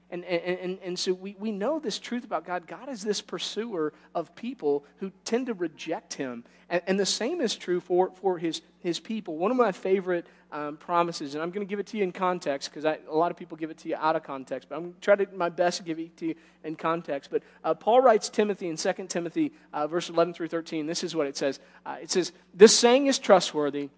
And, 0.10 0.24
and, 0.24 0.60
and, 0.60 0.80
and 0.84 1.00
so 1.00 1.14
we, 1.14 1.36
we 1.38 1.52
know 1.52 1.80
this 1.80 2.00
truth 2.00 2.24
about 2.24 2.46
God. 2.46 2.66
God 2.66 2.88
is 2.88 3.02
this 3.02 3.22
pursuer 3.22 3.94
of 4.16 4.36
people 4.36 4.86
who 4.98 5.12
tend 5.26 5.48
to 5.48 5.54
reject 5.54 6.14
him. 6.14 6.46
And, 6.70 6.82
and 6.88 7.00
the 7.00 7.06
same 7.06 7.42
is 7.42 7.56
true 7.56 7.82
for, 7.82 8.12
for 8.16 8.38
his, 8.38 8.62
his 8.80 9.00
people. 9.00 9.38
One 9.38 9.52
of 9.52 9.58
my 9.58 9.74
favorite 9.74 10.26
um, 10.50 10.78
promises, 10.78 11.34
and 11.34 11.44
I'm 11.44 11.52
going 11.52 11.66
to 11.66 11.70
give 11.70 11.80
it 11.80 11.88
to 11.88 11.98
you 11.98 12.04
in 12.04 12.14
context 12.14 12.72
because 12.72 12.86
a 12.86 13.14
lot 13.14 13.32
of 13.32 13.38
people 13.38 13.58
give 13.58 13.70
it 13.70 13.78
to 13.80 13.90
you 13.90 13.98
out 13.98 14.16
of 14.16 14.24
context, 14.24 14.70
but 14.70 14.76
I'm 14.76 14.84
going 14.84 14.94
to 14.94 15.00
try 15.02 15.16
to 15.16 15.28
my 15.36 15.50
best 15.50 15.80
to 15.80 15.84
give 15.84 16.00
it 16.00 16.16
to 16.18 16.28
you 16.28 16.36
in 16.64 16.78
context. 16.78 17.30
But 17.30 17.44
uh, 17.66 17.74
Paul 17.74 18.02
writes 18.02 18.30
Timothy 18.30 18.70
in 18.70 18.78
2 18.78 18.94
Timothy, 19.10 19.52
uh, 19.74 19.88
verse 19.88 20.10
11 20.10 20.36
through 20.36 20.48
13. 20.48 20.86
This 20.86 21.04
is 21.04 21.16
what 21.16 21.28
it 21.28 21.36
says 21.36 21.60
uh, 21.86 21.98
It 22.02 22.12
says, 22.12 22.32
This 22.54 22.78
saying 22.78 23.08
is 23.08 23.20
trustworthy. 23.20 23.90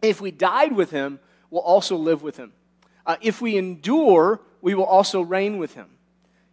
If 0.00 0.20
we 0.20 0.30
died 0.30 0.72
with 0.72 0.92
him, 0.92 1.18
we'll 1.50 1.62
also 1.62 1.96
live 1.96 2.22
with 2.22 2.36
him. 2.36 2.52
Uh, 3.04 3.16
if 3.20 3.40
we 3.40 3.56
endure, 3.56 4.40
we 4.62 4.74
will 4.74 4.84
also 4.84 5.20
reign 5.20 5.58
with 5.58 5.74
him. 5.74 5.90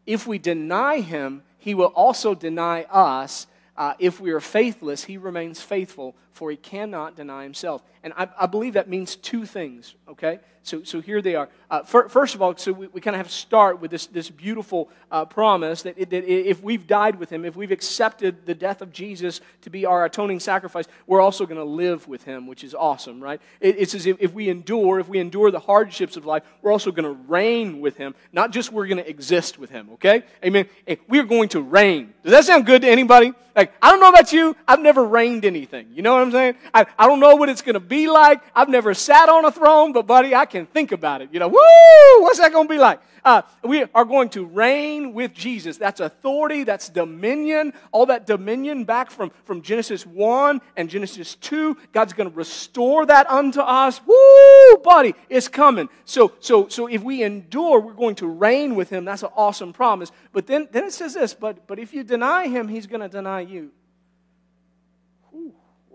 If 0.05 0.27
we 0.27 0.39
deny 0.39 0.99
him, 0.99 1.43
he 1.57 1.73
will 1.73 1.93
also 1.95 2.35
deny 2.35 2.83
us. 2.83 3.47
Uh, 3.77 3.93
if 3.99 4.19
we 4.19 4.31
are 4.31 4.41
faithless, 4.41 5.05
he 5.05 5.17
remains 5.17 5.61
faithful, 5.61 6.15
for 6.39 6.49
he 6.49 6.55
cannot 6.55 7.17
deny 7.17 7.43
himself. 7.43 7.83
And 8.01 8.13
I, 8.15 8.29
I 8.39 8.45
believe 8.45 8.75
that 8.75 8.87
means 8.87 9.17
two 9.17 9.45
things, 9.45 9.95
okay? 10.07 10.39
So, 10.63 10.83
so 10.83 11.01
here 11.01 11.21
they 11.21 11.35
are. 11.35 11.49
Uh, 11.69 11.83
for, 11.83 12.07
first 12.07 12.33
of 12.33 12.41
all, 12.41 12.55
so 12.55 12.71
we, 12.71 12.87
we 12.87 13.01
kind 13.01 13.13
of 13.13 13.17
have 13.17 13.27
to 13.27 13.33
start 13.33 13.81
with 13.81 13.91
this, 13.91 14.05
this 14.07 14.29
beautiful 14.29 14.89
uh, 15.11 15.25
promise 15.25 15.81
that, 15.81 15.97
that 15.97 16.13
if 16.23 16.63
we've 16.63 16.87
died 16.87 17.19
with 17.19 17.29
him, 17.29 17.43
if 17.43 17.57
we've 17.57 17.71
accepted 17.71 18.45
the 18.45 18.55
death 18.55 18.81
of 18.81 18.93
Jesus 18.93 19.41
to 19.63 19.69
be 19.69 19.85
our 19.85 20.05
atoning 20.05 20.39
sacrifice, 20.39 20.85
we're 21.07 21.19
also 21.19 21.45
going 21.45 21.57
to 21.57 21.63
live 21.65 22.07
with 22.07 22.23
him, 22.23 22.47
which 22.47 22.63
is 22.63 22.73
awesome, 22.73 23.21
right? 23.21 23.41
It, 23.59 23.75
it's 23.77 23.93
as 23.93 24.05
if, 24.05 24.15
if 24.21 24.33
we 24.33 24.47
endure, 24.47 25.01
if 25.01 25.09
we 25.09 25.19
endure 25.19 25.51
the 25.51 25.59
hardships 25.59 26.15
of 26.15 26.25
life, 26.25 26.43
we're 26.61 26.71
also 26.71 26.93
going 26.93 27.03
to 27.03 27.21
reign 27.27 27.81
with 27.81 27.97
him. 27.97 28.15
Not 28.31 28.51
just 28.51 28.71
we're 28.71 28.87
going 28.87 29.03
to 29.03 29.09
exist 29.09 29.59
with 29.59 29.71
him, 29.71 29.89
okay? 29.95 30.23
Amen. 30.45 30.69
We're 31.09 31.25
going 31.25 31.49
to 31.49 31.61
reign. 31.61 32.13
Does 32.23 32.31
that 32.31 32.45
sound 32.45 32.65
good 32.65 32.83
to 32.83 32.87
anybody? 32.87 33.33
Like, 33.55 33.73
I 33.81 33.91
don't 33.91 33.99
know 33.99 34.09
about 34.09 34.31
you, 34.31 34.55
I've 34.67 34.79
never 34.79 35.03
reigned 35.03 35.43
anything. 35.43 35.87
You 35.93 36.01
know 36.01 36.13
what 36.13 36.21
I'm 36.21 36.28
saying? 36.31 36.55
I, 36.73 36.85
I 36.97 37.07
don't 37.07 37.19
know 37.19 37.35
what 37.35 37.49
it's 37.49 37.61
going 37.61 37.73
to 37.75 37.79
be 37.79 38.07
like. 38.07 38.41
I've 38.55 38.69
never 38.69 38.93
sat 38.93 39.29
on 39.29 39.45
a 39.45 39.51
throne, 39.51 39.93
but 39.93 40.07
buddy, 40.07 40.35
I 40.35 40.45
can 40.45 40.65
think 40.65 40.91
about 40.91 41.21
it. 41.21 41.29
You 41.31 41.39
know, 41.39 41.47
woo, 41.47 42.23
what's 42.23 42.39
that 42.39 42.51
going 42.51 42.67
to 42.67 42.73
be 42.73 42.79
like? 42.79 43.01
Uh, 43.23 43.41
we 43.63 43.85
are 43.93 44.05
going 44.05 44.29
to 44.29 44.45
reign 44.45 45.13
with 45.13 45.33
Jesus. 45.33 45.77
That's 45.77 45.99
authority, 45.99 46.63
that's 46.63 46.89
dominion, 46.89 47.73
all 47.91 48.05
that 48.07 48.25
dominion 48.25 48.85
back 48.85 49.11
from, 49.11 49.31
from 49.43 49.61
Genesis 49.61 50.05
1 50.05 50.61
and 50.77 50.89
Genesis 50.89 51.35
2. 51.35 51.77
God's 51.91 52.13
going 52.13 52.29
to 52.29 52.35
restore 52.35 53.05
that 53.05 53.29
unto 53.29 53.61
us. 53.61 54.01
Woo, 54.05 54.77
buddy, 54.83 55.15
it's 55.29 55.47
coming. 55.47 55.89
So, 56.05 56.33
so, 56.39 56.67
so 56.67 56.87
if 56.87 57.03
we 57.03 57.23
endure, 57.23 57.79
we're 57.79 57.93
going 57.93 58.15
to 58.15 58.27
reign 58.27 58.75
with 58.75 58.89
him. 58.89 59.05
That's 59.05 59.23
an 59.23 59.29
awesome 59.35 59.73
promise. 59.73 60.11
But 60.31 60.47
then, 60.47 60.67
then 60.71 60.85
it 60.85 60.93
says 60.93 61.13
this, 61.13 61.33
but, 61.33 61.67
but 61.67 61.79
if 61.79 61.93
you 61.93 62.03
deny 62.03 62.47
him, 62.47 62.67
he's 62.67 62.87
going 62.87 63.01
to 63.01 63.09
deny 63.09 63.41
you. 63.41 63.71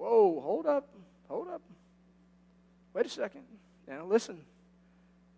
Whoa, 0.05 0.39
hold 0.39 0.67
up, 0.67 0.87
hold 1.29 1.49
up. 1.49 1.63
Wait 2.93 3.07
a 3.07 3.09
second. 3.09 3.41
Now 3.89 4.05
listen. 4.05 4.39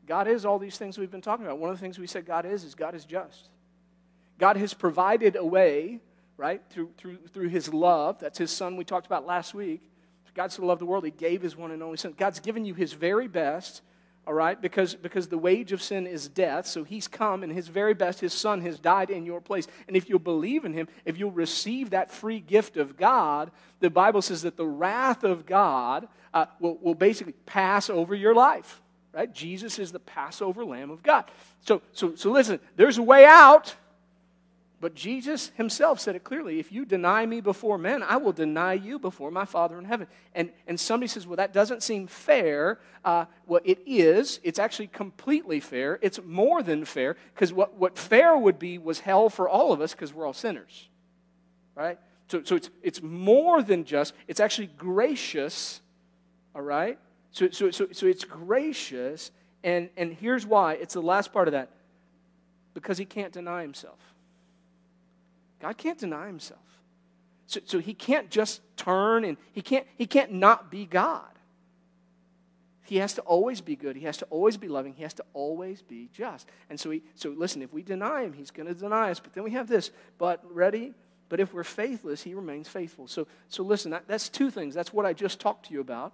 God 0.06 0.26
is 0.26 0.44
all 0.44 0.58
these 0.58 0.76
things 0.76 0.98
we've 0.98 1.10
been 1.10 1.20
talking 1.20 1.46
about. 1.46 1.58
One 1.58 1.70
of 1.70 1.76
the 1.76 1.80
things 1.80 2.00
we 2.00 2.08
said 2.08 2.26
God 2.26 2.44
is 2.44 2.64
is 2.64 2.74
God 2.74 2.96
is 2.96 3.04
just. 3.04 3.48
God 4.38 4.56
has 4.56 4.74
provided 4.74 5.36
a 5.36 5.44
way, 5.44 6.00
right, 6.36 6.62
through, 6.70 6.90
through, 6.96 7.18
through 7.32 7.48
his 7.48 7.72
love. 7.72 8.18
That's 8.18 8.38
his 8.38 8.50
son 8.50 8.76
we 8.76 8.84
talked 8.84 9.06
about 9.06 9.24
last 9.24 9.54
week. 9.54 9.82
God 10.34 10.50
so 10.52 10.64
loved 10.64 10.80
the 10.80 10.86
world, 10.86 11.04
he 11.04 11.10
gave 11.12 11.42
his 11.42 11.56
one 11.56 11.70
and 11.70 11.82
only 11.82 11.96
son. 11.96 12.14
God's 12.16 12.40
given 12.40 12.64
you 12.64 12.74
his 12.74 12.92
very 12.92 13.28
best, 13.28 13.82
all 14.26 14.34
right, 14.34 14.60
because, 14.60 14.96
because 14.96 15.28
the 15.28 15.38
wage 15.38 15.70
of 15.70 15.80
sin 15.80 16.06
is 16.06 16.28
death. 16.28 16.66
So 16.66 16.82
he's 16.82 17.06
come 17.06 17.44
and 17.44 17.52
his 17.52 17.68
very 17.68 17.94
best, 17.94 18.18
his 18.18 18.32
son, 18.32 18.60
has 18.62 18.78
died 18.78 19.08
in 19.08 19.24
your 19.24 19.40
place. 19.40 19.68
And 19.86 19.96
if 19.96 20.08
you'll 20.08 20.18
believe 20.18 20.64
in 20.64 20.72
him, 20.72 20.88
if 21.04 21.16
you'll 21.16 21.30
receive 21.30 21.90
that 21.90 22.10
free 22.10 22.40
gift 22.40 22.76
of 22.76 22.96
God, 22.96 23.52
the 23.78 23.88
Bible 23.88 24.22
says 24.22 24.42
that 24.42 24.56
the 24.56 24.66
wrath 24.66 25.22
of 25.22 25.46
God 25.46 26.08
uh, 26.34 26.46
will, 26.58 26.76
will 26.78 26.96
basically 26.96 27.34
pass 27.46 27.88
over 27.88 28.16
your 28.16 28.34
life. 28.34 28.82
Right? 29.12 29.32
Jesus 29.32 29.78
is 29.78 29.92
the 29.92 30.00
Passover 30.00 30.64
Lamb 30.64 30.90
of 30.90 31.04
God. 31.04 31.24
So, 31.60 31.80
so, 31.92 32.16
so 32.16 32.32
listen, 32.32 32.58
there's 32.74 32.98
a 32.98 33.02
way 33.02 33.24
out. 33.24 33.74
But 34.78 34.94
Jesus 34.94 35.52
himself 35.56 36.00
said 36.00 36.16
it 36.16 36.24
clearly 36.24 36.58
if 36.60 36.70
you 36.70 36.84
deny 36.84 37.24
me 37.24 37.40
before 37.40 37.78
men, 37.78 38.02
I 38.02 38.18
will 38.18 38.32
deny 38.32 38.74
you 38.74 38.98
before 38.98 39.30
my 39.30 39.46
Father 39.46 39.78
in 39.78 39.86
heaven. 39.86 40.06
And, 40.34 40.50
and 40.66 40.78
somebody 40.78 41.08
says, 41.08 41.26
well, 41.26 41.36
that 41.36 41.54
doesn't 41.54 41.82
seem 41.82 42.06
fair. 42.06 42.78
Uh, 43.02 43.24
well, 43.46 43.62
it 43.64 43.80
is. 43.86 44.38
It's 44.42 44.58
actually 44.58 44.88
completely 44.88 45.60
fair. 45.60 45.98
It's 46.02 46.20
more 46.22 46.62
than 46.62 46.84
fair 46.84 47.16
because 47.32 47.54
what, 47.54 47.74
what 47.74 47.96
fair 47.96 48.36
would 48.36 48.58
be 48.58 48.76
was 48.76 49.00
hell 49.00 49.30
for 49.30 49.48
all 49.48 49.72
of 49.72 49.80
us 49.80 49.92
because 49.92 50.12
we're 50.12 50.26
all 50.26 50.34
sinners. 50.34 50.88
Right? 51.74 51.98
So, 52.28 52.42
so 52.42 52.56
it's, 52.56 52.68
it's 52.82 53.00
more 53.00 53.62
than 53.62 53.84
just, 53.84 54.12
it's 54.28 54.40
actually 54.40 54.66
gracious. 54.66 55.80
All 56.54 56.62
right? 56.62 56.98
So, 57.30 57.48
so, 57.48 57.70
so, 57.70 57.88
so 57.92 58.06
it's 58.06 58.24
gracious. 58.24 59.30
And, 59.64 59.88
and 59.96 60.12
here's 60.12 60.44
why 60.44 60.74
it's 60.74 60.94
the 60.94 61.02
last 61.02 61.32
part 61.32 61.48
of 61.48 61.52
that 61.52 61.70
because 62.74 62.98
he 62.98 63.06
can't 63.06 63.32
deny 63.32 63.62
himself. 63.62 63.98
God 65.60 65.76
can't 65.76 65.98
deny 65.98 66.26
himself. 66.26 66.60
So, 67.46 67.60
so 67.64 67.78
he 67.78 67.94
can't 67.94 68.30
just 68.30 68.60
turn 68.76 69.24
and 69.24 69.36
he 69.52 69.62
can't, 69.62 69.86
he 69.96 70.06
can't 70.06 70.32
not 70.32 70.70
be 70.70 70.84
God. 70.84 71.24
He 72.84 72.98
has 72.98 73.14
to 73.14 73.22
always 73.22 73.60
be 73.60 73.74
good. 73.74 73.96
He 73.96 74.04
has 74.04 74.18
to 74.18 74.26
always 74.26 74.56
be 74.56 74.68
loving. 74.68 74.94
He 74.94 75.02
has 75.02 75.14
to 75.14 75.24
always 75.32 75.82
be 75.82 76.08
just. 76.12 76.48
And 76.70 76.78
so, 76.78 76.90
he, 76.90 77.02
so 77.14 77.30
listen, 77.30 77.62
if 77.62 77.72
we 77.72 77.82
deny 77.82 78.22
him, 78.22 78.32
he's 78.32 78.52
going 78.52 78.68
to 78.68 78.74
deny 78.74 79.10
us. 79.10 79.18
But 79.18 79.34
then 79.34 79.42
we 79.42 79.50
have 79.52 79.66
this, 79.66 79.90
but 80.18 80.42
ready? 80.54 80.94
But 81.28 81.40
if 81.40 81.52
we're 81.52 81.64
faithless, 81.64 82.22
he 82.22 82.34
remains 82.34 82.68
faithful. 82.68 83.08
So, 83.08 83.26
so 83.48 83.64
listen, 83.64 83.90
that, 83.90 84.04
that's 84.06 84.28
two 84.28 84.50
things. 84.50 84.74
That's 84.74 84.92
what 84.92 85.04
I 85.04 85.12
just 85.12 85.40
talked 85.40 85.66
to 85.66 85.74
you 85.74 85.80
about. 85.80 86.12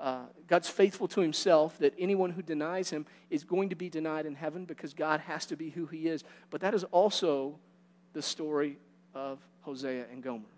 Uh, 0.00 0.24
God's 0.46 0.68
faithful 0.68 1.08
to 1.08 1.20
himself, 1.20 1.78
that 1.78 1.94
anyone 1.98 2.30
who 2.30 2.42
denies 2.42 2.90
him 2.90 3.06
is 3.30 3.44
going 3.44 3.70
to 3.70 3.76
be 3.76 3.88
denied 3.88 4.26
in 4.26 4.34
heaven 4.34 4.64
because 4.64 4.94
God 4.94 5.20
has 5.20 5.46
to 5.46 5.56
be 5.56 5.70
who 5.70 5.86
he 5.86 6.08
is. 6.08 6.24
But 6.50 6.62
that 6.62 6.74
is 6.74 6.84
also 6.84 7.58
the 8.16 8.22
story 8.22 8.78
of 9.14 9.38
Hosea 9.60 10.06
and 10.10 10.22
Gomer. 10.22 10.48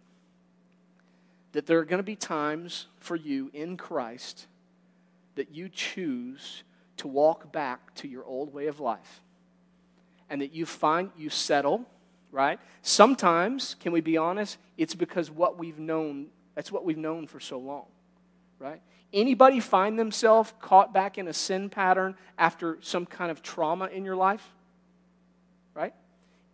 That 1.52 1.66
there 1.66 1.80
are 1.80 1.84
going 1.84 1.98
to 1.98 2.04
be 2.04 2.14
times 2.14 2.86
for 3.00 3.16
you 3.16 3.50
in 3.52 3.76
Christ 3.76 4.46
that 5.34 5.50
you 5.50 5.68
choose 5.68 6.62
to 6.98 7.08
walk 7.08 7.50
back 7.50 7.92
to 7.96 8.06
your 8.06 8.24
old 8.24 8.54
way 8.54 8.68
of 8.68 8.78
life. 8.78 9.22
And 10.30 10.40
that 10.40 10.54
you 10.54 10.66
find, 10.66 11.10
you 11.18 11.30
settle, 11.30 11.84
right? 12.30 12.60
Sometimes, 12.82 13.74
can 13.80 13.90
we 13.90 14.02
be 14.02 14.16
honest, 14.16 14.56
it's 14.76 14.94
because 14.94 15.28
what 15.28 15.58
we've 15.58 15.80
known, 15.80 16.28
that's 16.54 16.70
what 16.70 16.84
we've 16.84 16.96
known 16.96 17.26
for 17.26 17.40
so 17.40 17.58
long, 17.58 17.86
right? 18.60 18.80
Anybody 19.12 19.58
find 19.58 19.98
themselves 19.98 20.52
caught 20.60 20.94
back 20.94 21.18
in 21.18 21.26
a 21.26 21.32
sin 21.32 21.70
pattern 21.70 22.14
after 22.38 22.78
some 22.82 23.04
kind 23.04 23.32
of 23.32 23.42
trauma 23.42 23.86
in 23.86 24.04
your 24.04 24.16
life? 24.16 24.48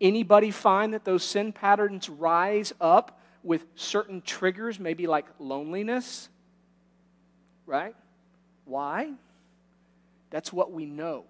Anybody 0.00 0.50
find 0.50 0.94
that 0.94 1.04
those 1.04 1.24
sin 1.24 1.52
patterns 1.52 2.09
rise 2.09 2.72
up 2.80 3.20
with 3.42 3.66
certain 3.74 4.22
triggers, 4.22 4.80
maybe 4.80 5.07
like 5.07 5.26
loneliness? 5.38 6.28
Right? 7.66 7.94
Why? 8.64 9.12
That's 10.30 10.52
what 10.52 10.72
we 10.72 10.85
know. 10.87 11.24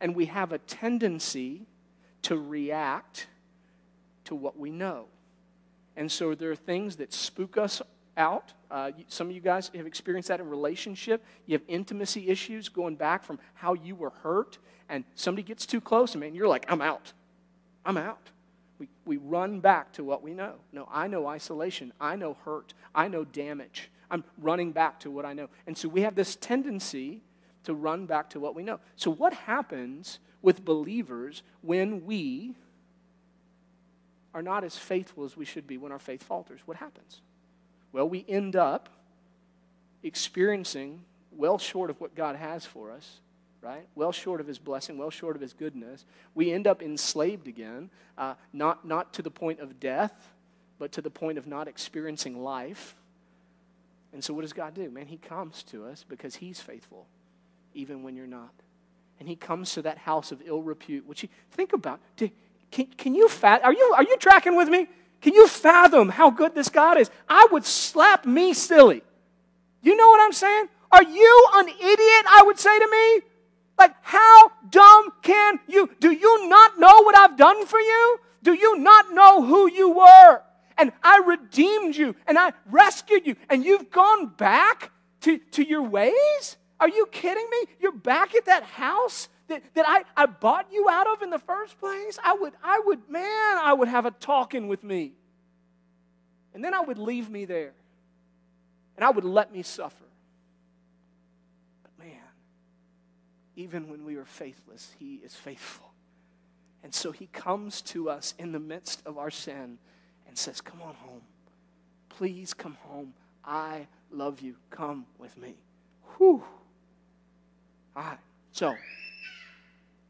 And 0.00 0.14
we 0.14 0.26
have 0.26 0.52
a 0.52 0.58
tendency 0.58 1.66
to 2.22 2.36
react 2.36 3.26
to 4.24 4.34
what 4.34 4.58
we 4.58 4.70
know. 4.70 5.06
And 5.96 6.10
so 6.10 6.34
there 6.34 6.50
are 6.50 6.56
things 6.56 6.96
that 6.96 7.12
spook 7.12 7.56
us 7.56 7.82
out. 8.16 8.52
Uh, 8.70 8.90
some 9.08 9.28
of 9.28 9.34
you 9.34 9.40
guys 9.40 9.70
have 9.74 9.86
experienced 9.86 10.28
that 10.28 10.40
in 10.40 10.48
relationship. 10.48 11.24
You 11.46 11.54
have 11.54 11.62
intimacy 11.68 12.28
issues 12.28 12.68
going 12.68 12.96
back 12.96 13.22
from 13.22 13.38
how 13.54 13.74
you 13.74 13.94
were 13.94 14.10
hurt, 14.22 14.58
and 14.88 15.04
somebody 15.14 15.42
gets 15.42 15.66
too 15.66 15.80
close, 15.80 16.14
and 16.14 16.20
man, 16.20 16.34
you're 16.34 16.48
like, 16.48 16.64
I'm 16.68 16.80
out. 16.80 17.12
I'm 17.84 17.96
out. 17.96 18.30
We, 18.78 18.88
we 19.04 19.16
run 19.16 19.60
back 19.60 19.92
to 19.94 20.04
what 20.04 20.22
we 20.22 20.32
know. 20.32 20.54
No, 20.72 20.88
I 20.90 21.06
know 21.06 21.26
isolation. 21.26 21.92
I 22.00 22.16
know 22.16 22.36
hurt. 22.44 22.74
I 22.94 23.08
know 23.08 23.24
damage. 23.24 23.90
I'm 24.10 24.24
running 24.38 24.72
back 24.72 25.00
to 25.00 25.10
what 25.10 25.24
I 25.24 25.32
know. 25.32 25.48
And 25.66 25.76
so 25.76 25.88
we 25.88 26.02
have 26.02 26.14
this 26.14 26.36
tendency 26.36 27.20
to 27.64 27.74
run 27.74 28.06
back 28.06 28.30
to 28.30 28.40
what 28.40 28.54
we 28.54 28.62
know. 28.62 28.80
So, 28.96 29.10
what 29.10 29.32
happens 29.32 30.18
with 30.42 30.64
believers 30.64 31.42
when 31.62 32.04
we 32.04 32.54
are 34.34 34.42
not 34.42 34.64
as 34.64 34.76
faithful 34.76 35.24
as 35.24 35.36
we 35.36 35.44
should 35.44 35.66
be 35.66 35.78
when 35.78 35.92
our 35.92 35.98
faith 35.98 36.22
falters? 36.22 36.60
What 36.66 36.76
happens? 36.76 37.20
Well, 37.92 38.08
we 38.08 38.24
end 38.28 38.56
up 38.56 38.88
experiencing 40.02 41.00
well 41.32 41.58
short 41.58 41.90
of 41.90 42.00
what 42.00 42.14
God 42.14 42.36
has 42.36 42.66
for 42.66 42.90
us 42.90 43.20
right? 43.64 43.86
Well 43.94 44.12
short 44.12 44.40
of 44.40 44.46
his 44.46 44.58
blessing, 44.58 44.98
well 44.98 45.10
short 45.10 45.34
of 45.34 45.42
his 45.42 45.52
goodness. 45.52 46.04
We 46.34 46.52
end 46.52 46.66
up 46.66 46.82
enslaved 46.82 47.48
again, 47.48 47.90
uh, 48.18 48.34
not, 48.52 48.86
not 48.86 49.14
to 49.14 49.22
the 49.22 49.30
point 49.30 49.60
of 49.60 49.80
death, 49.80 50.12
but 50.78 50.92
to 50.92 51.00
the 51.00 51.10
point 51.10 51.38
of 51.38 51.46
not 51.46 51.66
experiencing 51.66 52.42
life. 52.42 52.94
And 54.12 54.22
so, 54.22 54.34
what 54.34 54.42
does 54.42 54.52
God 54.52 54.74
do? 54.74 54.88
Man, 54.90 55.06
He 55.06 55.16
comes 55.16 55.62
to 55.64 55.86
us 55.86 56.04
because 56.08 56.36
He's 56.36 56.60
faithful, 56.60 57.06
even 57.74 58.02
when 58.02 58.14
you're 58.14 58.26
not. 58.26 58.52
And 59.18 59.28
He 59.28 59.34
comes 59.34 59.72
to 59.74 59.82
that 59.82 59.98
house 59.98 60.30
of 60.30 60.42
ill 60.44 60.62
repute, 60.62 61.06
which 61.06 61.22
you 61.22 61.28
think 61.52 61.72
about. 61.72 62.00
Can, 62.16 62.86
can 62.96 63.14
you 63.14 63.28
fat? 63.28 63.64
Are 63.64 63.72
you, 63.72 63.94
are 63.96 64.04
you 64.04 64.16
tracking 64.18 64.56
with 64.56 64.68
me? 64.68 64.88
Can 65.20 65.34
you 65.34 65.48
fathom 65.48 66.10
how 66.10 66.30
good 66.30 66.54
this 66.54 66.68
God 66.68 66.98
is? 66.98 67.10
I 67.28 67.48
would 67.50 67.64
slap 67.64 68.26
me 68.26 68.52
silly. 68.52 69.02
You 69.82 69.96
know 69.96 70.08
what 70.08 70.20
I'm 70.20 70.32
saying? 70.32 70.68
Are 70.92 71.02
you 71.02 71.46
an 71.54 71.68
idiot? 71.68 72.24
I 72.28 72.42
would 72.46 72.58
say 72.58 72.78
to 72.78 72.88
me. 72.90 73.33
Like, 73.78 73.94
how 74.02 74.52
dumb 74.70 75.10
can 75.22 75.58
you? 75.66 75.90
Do 76.00 76.10
you 76.10 76.48
not 76.48 76.78
know 76.78 77.02
what 77.02 77.16
I've 77.16 77.36
done 77.36 77.66
for 77.66 77.80
you? 77.80 78.20
Do 78.42 78.54
you 78.54 78.78
not 78.78 79.12
know 79.12 79.42
who 79.42 79.70
you 79.70 79.90
were? 79.90 80.42
And 80.76 80.92
I 81.02 81.22
redeemed 81.26 81.96
you 81.96 82.16
and 82.26 82.38
I 82.38 82.52
rescued 82.70 83.26
you, 83.26 83.36
and 83.48 83.64
you've 83.64 83.90
gone 83.90 84.26
back 84.26 84.90
to, 85.22 85.38
to 85.52 85.66
your 85.66 85.82
ways? 85.82 86.56
Are 86.80 86.88
you 86.88 87.06
kidding 87.06 87.46
me? 87.50 87.72
You're 87.80 87.92
back 87.92 88.34
at 88.34 88.46
that 88.46 88.64
house 88.64 89.28
that, 89.48 89.62
that 89.74 89.84
I, 89.88 90.04
I 90.16 90.26
bought 90.26 90.66
you 90.72 90.88
out 90.88 91.06
of 91.06 91.22
in 91.22 91.30
the 91.30 91.38
first 91.38 91.78
place? 91.78 92.18
I 92.22 92.34
would, 92.34 92.52
I 92.62 92.80
would, 92.84 93.08
man, 93.08 93.58
I 93.58 93.72
would 93.72 93.88
have 93.88 94.06
a 94.06 94.10
talking 94.10 94.68
with 94.68 94.82
me. 94.82 95.12
And 96.52 96.62
then 96.62 96.74
I 96.74 96.80
would 96.80 96.98
leave 96.98 97.28
me 97.28 97.44
there. 97.44 97.72
And 98.96 99.04
I 99.04 99.10
would 99.10 99.24
let 99.24 99.52
me 99.52 99.62
suffer. 99.62 100.04
But 101.82 102.04
man, 102.04 102.20
even 103.56 103.88
when 103.88 104.04
we 104.04 104.16
are 104.16 104.24
faithless, 104.24 104.94
He 104.98 105.20
is 105.24 105.34
faithful. 105.34 105.92
And 106.82 106.94
so 106.94 107.12
He 107.12 107.26
comes 107.26 107.80
to 107.82 108.10
us 108.10 108.34
in 108.38 108.52
the 108.52 108.58
midst 108.58 109.02
of 109.06 109.18
our 109.18 109.30
sin 109.30 109.78
and 110.26 110.36
says, 110.36 110.60
Come 110.60 110.82
on 110.82 110.94
home. 110.94 111.22
Please 112.08 112.54
come 112.54 112.76
home. 112.82 113.14
I 113.44 113.86
love 114.10 114.40
you. 114.40 114.56
Come 114.70 115.06
with 115.18 115.36
me. 115.36 115.54
Whew. 116.16 116.42
All 117.96 118.02
right. 118.02 118.18
So, 118.52 118.74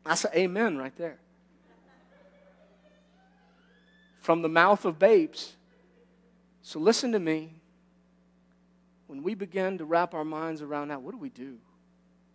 that's 0.05 0.25
an 0.25 0.33
amen 0.35 0.77
right 0.77 0.95
there. 0.97 1.19
From 4.21 4.43
the 4.43 4.49
mouth 4.49 4.85
of 4.85 4.99
babes. 4.99 5.57
So, 6.63 6.79
listen 6.79 7.13
to 7.13 7.19
me. 7.19 7.55
When 9.07 9.23
we 9.23 9.35
begin 9.35 9.79
to 9.79 9.85
wrap 9.85 10.15
our 10.15 10.25
minds 10.25 10.63
around 10.63 10.89
that, 10.89 11.03
what 11.03 11.13
do 11.13 11.19
we 11.19 11.29
do? 11.29 11.59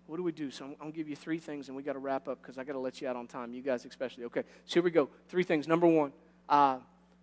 What 0.09 0.17
do 0.17 0.23
we 0.23 0.31
do? 0.31 0.49
So 0.49 0.65
I'm, 0.65 0.71
I'm 0.71 0.77
going 0.77 0.91
to 0.93 0.97
give 0.97 1.07
you 1.07 1.15
three 1.15 1.37
things, 1.37 1.67
and 1.67 1.77
we 1.77 1.83
got 1.83 1.93
to 1.93 1.99
wrap 1.99 2.27
up 2.27 2.41
because 2.41 2.57
I 2.57 2.63
got 2.63 2.73
to 2.73 2.79
let 2.79 2.99
you 2.99 3.07
out 3.07 3.15
on 3.15 3.27
time. 3.27 3.53
You 3.53 3.61
guys 3.61 3.85
especially. 3.85 4.23
Okay, 4.23 4.41
so 4.65 4.73
here 4.73 4.81
we 4.81 4.89
go. 4.89 5.07
Three 5.27 5.43
things. 5.43 5.67
Number 5.67 5.85
one, 5.85 6.11
uh, 6.49 6.77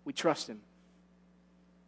we 0.05 0.13
trust 0.13 0.47
Him. 0.47 0.61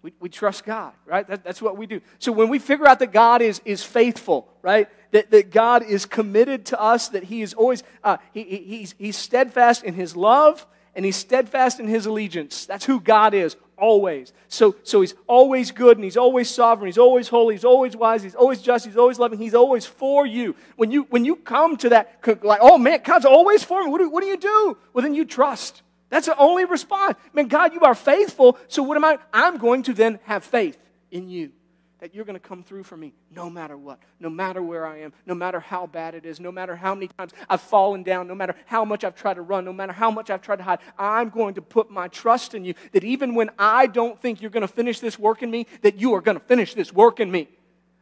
We, 0.02 0.12
we 0.20 0.28
trust 0.28 0.66
God, 0.66 0.92
right? 1.06 1.26
That, 1.26 1.46
that's 1.46 1.62
what 1.62 1.78
we 1.78 1.88
do. 1.88 2.02
So 2.20 2.34
when 2.34 2.50
we 2.50 2.60
figure 2.60 2.86
out 2.86 3.00
that 3.00 3.14
God 3.14 3.42
is, 3.42 3.62
is 3.64 3.82
faithful, 3.82 4.50
right? 4.62 4.90
That, 5.12 5.32
that 5.32 5.52
God 5.52 5.84
is 5.84 6.06
committed 6.06 6.66
to 6.66 6.82
us, 6.82 7.08
that 7.10 7.24
He 7.24 7.44
is 7.44 7.54
always, 7.54 7.82
uh, 8.04 8.18
he, 8.34 8.44
he's, 8.44 8.94
he's 8.98 9.16
steadfast 9.16 9.86
in 9.86 9.94
His 9.94 10.18
love 10.18 10.68
and 11.00 11.06
He's 11.06 11.16
steadfast 11.16 11.80
in 11.80 11.88
His 11.88 12.08
allegiance. 12.08 12.66
That's 12.66 12.84
who 12.84 13.00
God 13.00 13.34
is, 13.34 13.56
always. 13.78 14.34
So, 14.50 14.76
so 14.84 15.00
He's 15.00 15.14
always 15.28 15.72
good 15.72 15.96
and 15.96 16.04
He's 16.04 16.18
always 16.18 16.50
sovereign. 16.50 16.90
He's 16.90 16.98
always 16.98 17.30
holy. 17.30 17.56
He's 17.56 17.64
always 17.64 17.96
wise. 17.96 18.22
He's 18.22 18.36
always 18.36 18.62
just. 18.62 18.86
He's 18.86 18.98
always 18.98 19.18
loving. 19.18 19.40
He's 19.40 19.56
always 19.56 19.86
for 19.86 20.26
you. 20.26 20.58
When 20.76 20.92
you, 20.92 21.04
when 21.04 21.24
you 21.24 21.38
come 21.38 21.78
to 21.78 21.90
that, 21.92 22.20
like, 22.44 22.60
oh 22.62 22.78
man, 22.78 23.00
God's 23.02 23.24
always 23.24 23.64
for 23.64 23.82
me, 23.82 23.90
what 23.90 24.00
do, 24.00 24.10
what 24.10 24.20
do 24.20 24.28
you 24.28 24.36
do? 24.36 24.78
Well, 24.92 25.02
then 25.02 25.16
you 25.16 25.24
trust. 25.24 25.84
That's 26.10 26.26
the 26.26 26.36
only 26.36 26.66
response. 26.66 27.18
Man, 27.32 27.48
God, 27.48 27.74
you 27.74 27.80
are 27.80 27.96
faithful. 27.96 28.58
So 28.68 28.84
what 28.84 28.98
am 28.98 29.06
I? 29.06 29.20
I'm 29.32 29.58
going 29.58 29.84
to 29.84 29.94
then 29.94 30.20
have 30.26 30.44
faith 30.44 30.78
in 31.12 31.30
you 31.30 31.54
that 32.00 32.16
you're 32.16 32.26
going 32.26 32.40
to 32.40 32.48
come 32.48 32.64
through 32.64 32.84
for 32.84 32.98
me 32.98 33.14
no 33.32 33.50
matter 33.50 33.78
what, 33.78 34.00
no 34.20 34.30
matter 34.30 34.62
where 34.62 34.86
I 34.86 35.00
am, 35.00 35.14
no 35.26 35.36
matter 35.36 35.60
how 35.60 35.86
bad 35.86 36.16
it 36.16 36.26
is, 36.26 36.40
no 36.40 36.52
matter 36.52 36.76
how 36.76 36.96
many 36.96 37.10
times 37.18 37.34
I've 37.50 37.62
fallen 37.62 38.04
down, 38.04 38.28
no 38.28 38.36
matter 38.36 38.56
how 38.66 38.86
much 38.86 39.04
I've 39.04 39.16
tried 39.16 39.36
to 39.36 39.42
run, 39.42 39.66
no 39.66 39.74
matter 39.74 39.94
how 39.94 40.10
much 40.10 40.30
I've 40.30 40.42
tried 40.42 40.58
to 40.58 40.64
hide. 40.64 40.80
I'm 40.98 41.30
going 41.30 41.56
to 41.56 41.62
put 41.62 41.92
my 41.92 42.08
trust 42.08 42.56
in 42.56 42.66
you 42.66 42.74
that 42.94 43.04
even 43.04 43.36
when 43.36 43.50
I 43.60 43.88
don't 43.88 44.20
think 44.20 44.42
you're 44.42 44.52
going 44.52 44.62
to 44.62 44.68
finish 44.68 45.00
this 45.00 45.20
work 45.20 45.44
in 45.44 45.52
me, 45.52 45.68
that 45.82 45.98
you 45.98 46.14
are 46.16 46.22
going 46.22 46.40
to 46.40 46.46
finish 46.46 46.74
this 46.74 46.94
work 46.94 47.20
in 47.20 47.30
me. 47.30 47.50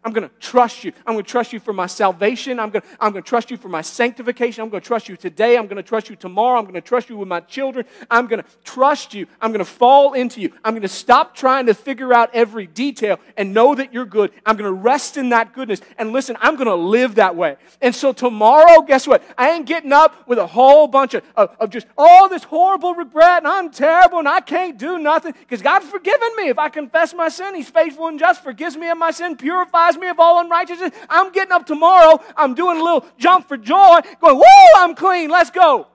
I'm 0.08 0.14
going 0.14 0.30
to 0.30 0.34
trust 0.40 0.86
you. 0.86 0.94
I'm 1.06 1.16
going 1.16 1.26
to 1.26 1.30
trust 1.30 1.52
you 1.52 1.60
for 1.60 1.74
my 1.74 1.86
salvation. 1.86 2.62
I'm 2.62 2.70
going, 2.70 2.82
I'm 2.98 3.12
going 3.12 3.22
to 3.22 3.28
trust 3.28 3.52
you 3.52 3.58
for 3.58 3.68
my 3.68 3.82
sanctification. 3.82 4.64
I'm 4.64 4.70
going 4.70 4.80
to 4.80 4.88
trust 4.88 5.10
you 5.10 5.18
today. 5.18 5.58
I'm 5.58 5.68
going 5.68 5.76
to 5.76 5.84
trust 5.84 6.10
you 6.10 6.16
tomorrow. 6.16 6.58
I'm 6.58 6.64
going 6.64 6.76
to 6.76 6.82
trust 6.82 7.10
you 7.10 7.18
with 7.18 7.28
my 7.28 7.42
children. 7.42 7.86
I'm 8.10 8.28
going 8.28 8.42
to 8.42 8.48
trust 8.64 9.14
you. 9.14 9.28
I'm 9.42 9.52
going 9.52 9.60
to 9.60 9.70
fall 9.70 10.14
into 10.14 10.40
you. 10.40 10.54
I'm 10.64 10.76
going 10.76 10.84
to 10.84 10.88
stop 10.88 11.36
trying 11.36 11.66
to 11.66 11.74
figure 11.74 12.14
out 12.14 12.30
every 12.34 12.68
detail 12.68 13.20
and 13.36 13.54
know 13.54 13.76
that 13.76 13.92
you're 13.92 14.06
good. 14.06 14.32
I'm 14.46 14.56
going 14.56 14.74
to 14.74 14.82
rest 14.82 15.18
in 15.18 15.28
that 15.30 15.52
goodness. 15.52 15.82
And 15.98 16.14
listen, 16.14 16.38
I'm 16.40 16.56
going 16.56 16.68
to 16.68 16.76
live 16.76 17.16
that 17.16 17.36
way. 17.36 17.58
And 17.82 17.94
so 17.94 18.14
tomorrow, 18.14 18.84
guess 18.84 19.08
what? 19.08 19.22
I 19.38 19.52
ain't 19.52 19.66
getting 19.66 19.92
up 19.92 20.26
with 20.26 20.40
a 20.40 20.48
whole 20.48 20.88
bunch 20.88 21.16
of, 21.16 21.24
of, 21.36 21.54
of 21.60 21.70
just 21.70 21.86
all 21.98 22.30
this 22.30 22.46
horrible 22.46 22.94
regret 22.94 23.40
and 23.40 23.48
I'm 23.48 23.72
terrible 23.72 24.20
and 24.20 24.30
I 24.30 24.40
can't 24.40 24.78
do 24.78 25.00
nothing 25.00 25.34
because 25.34 25.62
God's 25.62 25.88
forgiven 25.88 26.30
me. 26.38 26.48
If 26.48 26.58
I 26.58 26.70
confess 26.70 27.14
my 27.14 27.28
sin, 27.28 27.56
He's 27.56 27.70
faithful 27.70 28.08
and 28.08 28.18
just, 28.18 28.42
forgives 28.42 28.78
me 28.78 28.88
of 28.88 28.98
my 28.98 29.12
sin, 29.12 29.36
purifies 29.36 29.97
me 30.00 30.08
of 30.10 30.20
all 30.20 30.40
unrighteousness. 30.42 30.92
I'm 31.10 31.32
getting 31.32 31.52
up 31.52 31.66
tomorrow. 31.66 32.22
I'm 32.36 32.54
doing 32.54 32.80
a 32.80 32.84
little 32.84 33.06
jump 33.18 33.48
for 33.48 33.58
joy, 33.58 34.00
going, 34.20 34.38
Whoa, 34.38 34.84
I'm 34.84 34.96
clean. 34.96 35.30
Let's 35.30 35.52
go. 35.52 35.88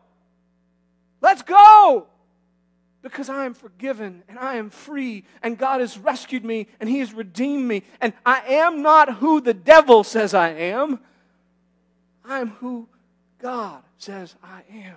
Let's 1.20 1.42
go. 1.42 2.06
Because 3.02 3.28
I 3.28 3.46
am 3.46 3.54
forgiven 3.54 4.22
and 4.28 4.38
I 4.38 4.56
am 4.56 4.70
free, 4.70 5.24
and 5.42 5.58
God 5.58 5.80
has 5.80 5.98
rescued 5.98 6.44
me 6.44 6.68
and 6.78 6.88
He 6.88 7.00
has 7.00 7.12
redeemed 7.12 7.66
me, 7.66 7.82
and 8.00 8.12
I 8.24 8.40
am 8.48 8.82
not 8.82 9.14
who 9.14 9.40
the 9.40 9.54
devil 9.54 10.04
says 10.04 10.34
I 10.34 10.50
am. 10.50 11.00
I 12.24 12.40
am 12.40 12.50
who 12.50 12.88
God 13.40 13.82
says 13.98 14.34
I 14.42 14.62
am. 14.72 14.96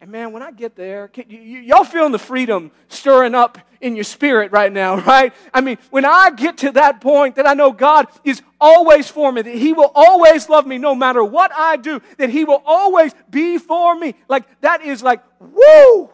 And 0.00 0.10
man, 0.10 0.32
when 0.32 0.42
I 0.42 0.50
get 0.50 0.76
there, 0.76 1.10
y'all 1.28 1.84
feeling 1.84 2.12
the 2.12 2.18
freedom 2.18 2.70
stirring 2.88 3.34
up 3.34 3.58
in 3.82 3.94
your 3.94 4.04
spirit 4.04 4.50
right 4.50 4.72
now, 4.72 4.96
right? 5.00 5.34
I 5.52 5.60
mean, 5.60 5.76
when 5.90 6.06
I 6.06 6.30
get 6.30 6.58
to 6.58 6.72
that 6.72 7.02
point 7.02 7.36
that 7.36 7.46
I 7.46 7.52
know 7.52 7.70
God 7.70 8.06
is 8.24 8.40
always 8.58 9.08
for 9.08 9.30
me, 9.30 9.42
that 9.42 9.54
He 9.54 9.74
will 9.74 9.92
always 9.94 10.48
love 10.48 10.66
me 10.66 10.78
no 10.78 10.94
matter 10.94 11.22
what 11.22 11.50
I 11.54 11.76
do, 11.76 12.00
that 12.16 12.30
He 12.30 12.44
will 12.44 12.62
always 12.64 13.12
be 13.28 13.58
for 13.58 13.94
me, 13.94 14.14
like 14.28 14.44
that 14.62 14.82
is 14.82 15.02
like, 15.02 15.22
woo! 15.38 16.10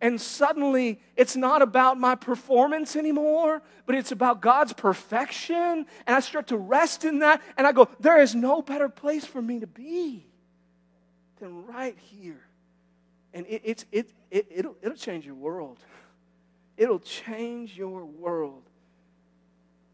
And 0.00 0.20
suddenly, 0.20 1.00
it's 1.16 1.36
not 1.36 1.62
about 1.62 1.98
my 1.98 2.14
performance 2.14 2.96
anymore, 2.96 3.62
but 3.86 3.94
it's 3.94 4.12
about 4.12 4.42
God's 4.42 4.74
perfection. 4.74 5.86
And 6.06 6.16
I 6.16 6.20
start 6.20 6.48
to 6.48 6.56
rest 6.56 7.04
in 7.04 7.20
that, 7.20 7.42
and 7.56 7.66
I 7.66 7.72
go, 7.72 7.88
there 8.00 8.20
is 8.20 8.34
no 8.34 8.60
better 8.60 8.90
place 8.90 9.24
for 9.24 9.40
me 9.40 9.60
to 9.60 9.66
be 9.66 10.26
than 11.38 11.66
right 11.66 11.96
here 11.98 12.46
and 13.36 13.46
it, 13.48 13.60
it's, 13.64 13.84
it, 13.92 14.10
it, 14.30 14.46
it'll, 14.50 14.76
it'll 14.80 14.96
change 14.96 15.26
your 15.26 15.34
world. 15.34 15.78
It'll 16.78 16.98
change 16.98 17.76
your 17.76 18.02
world. 18.06 18.62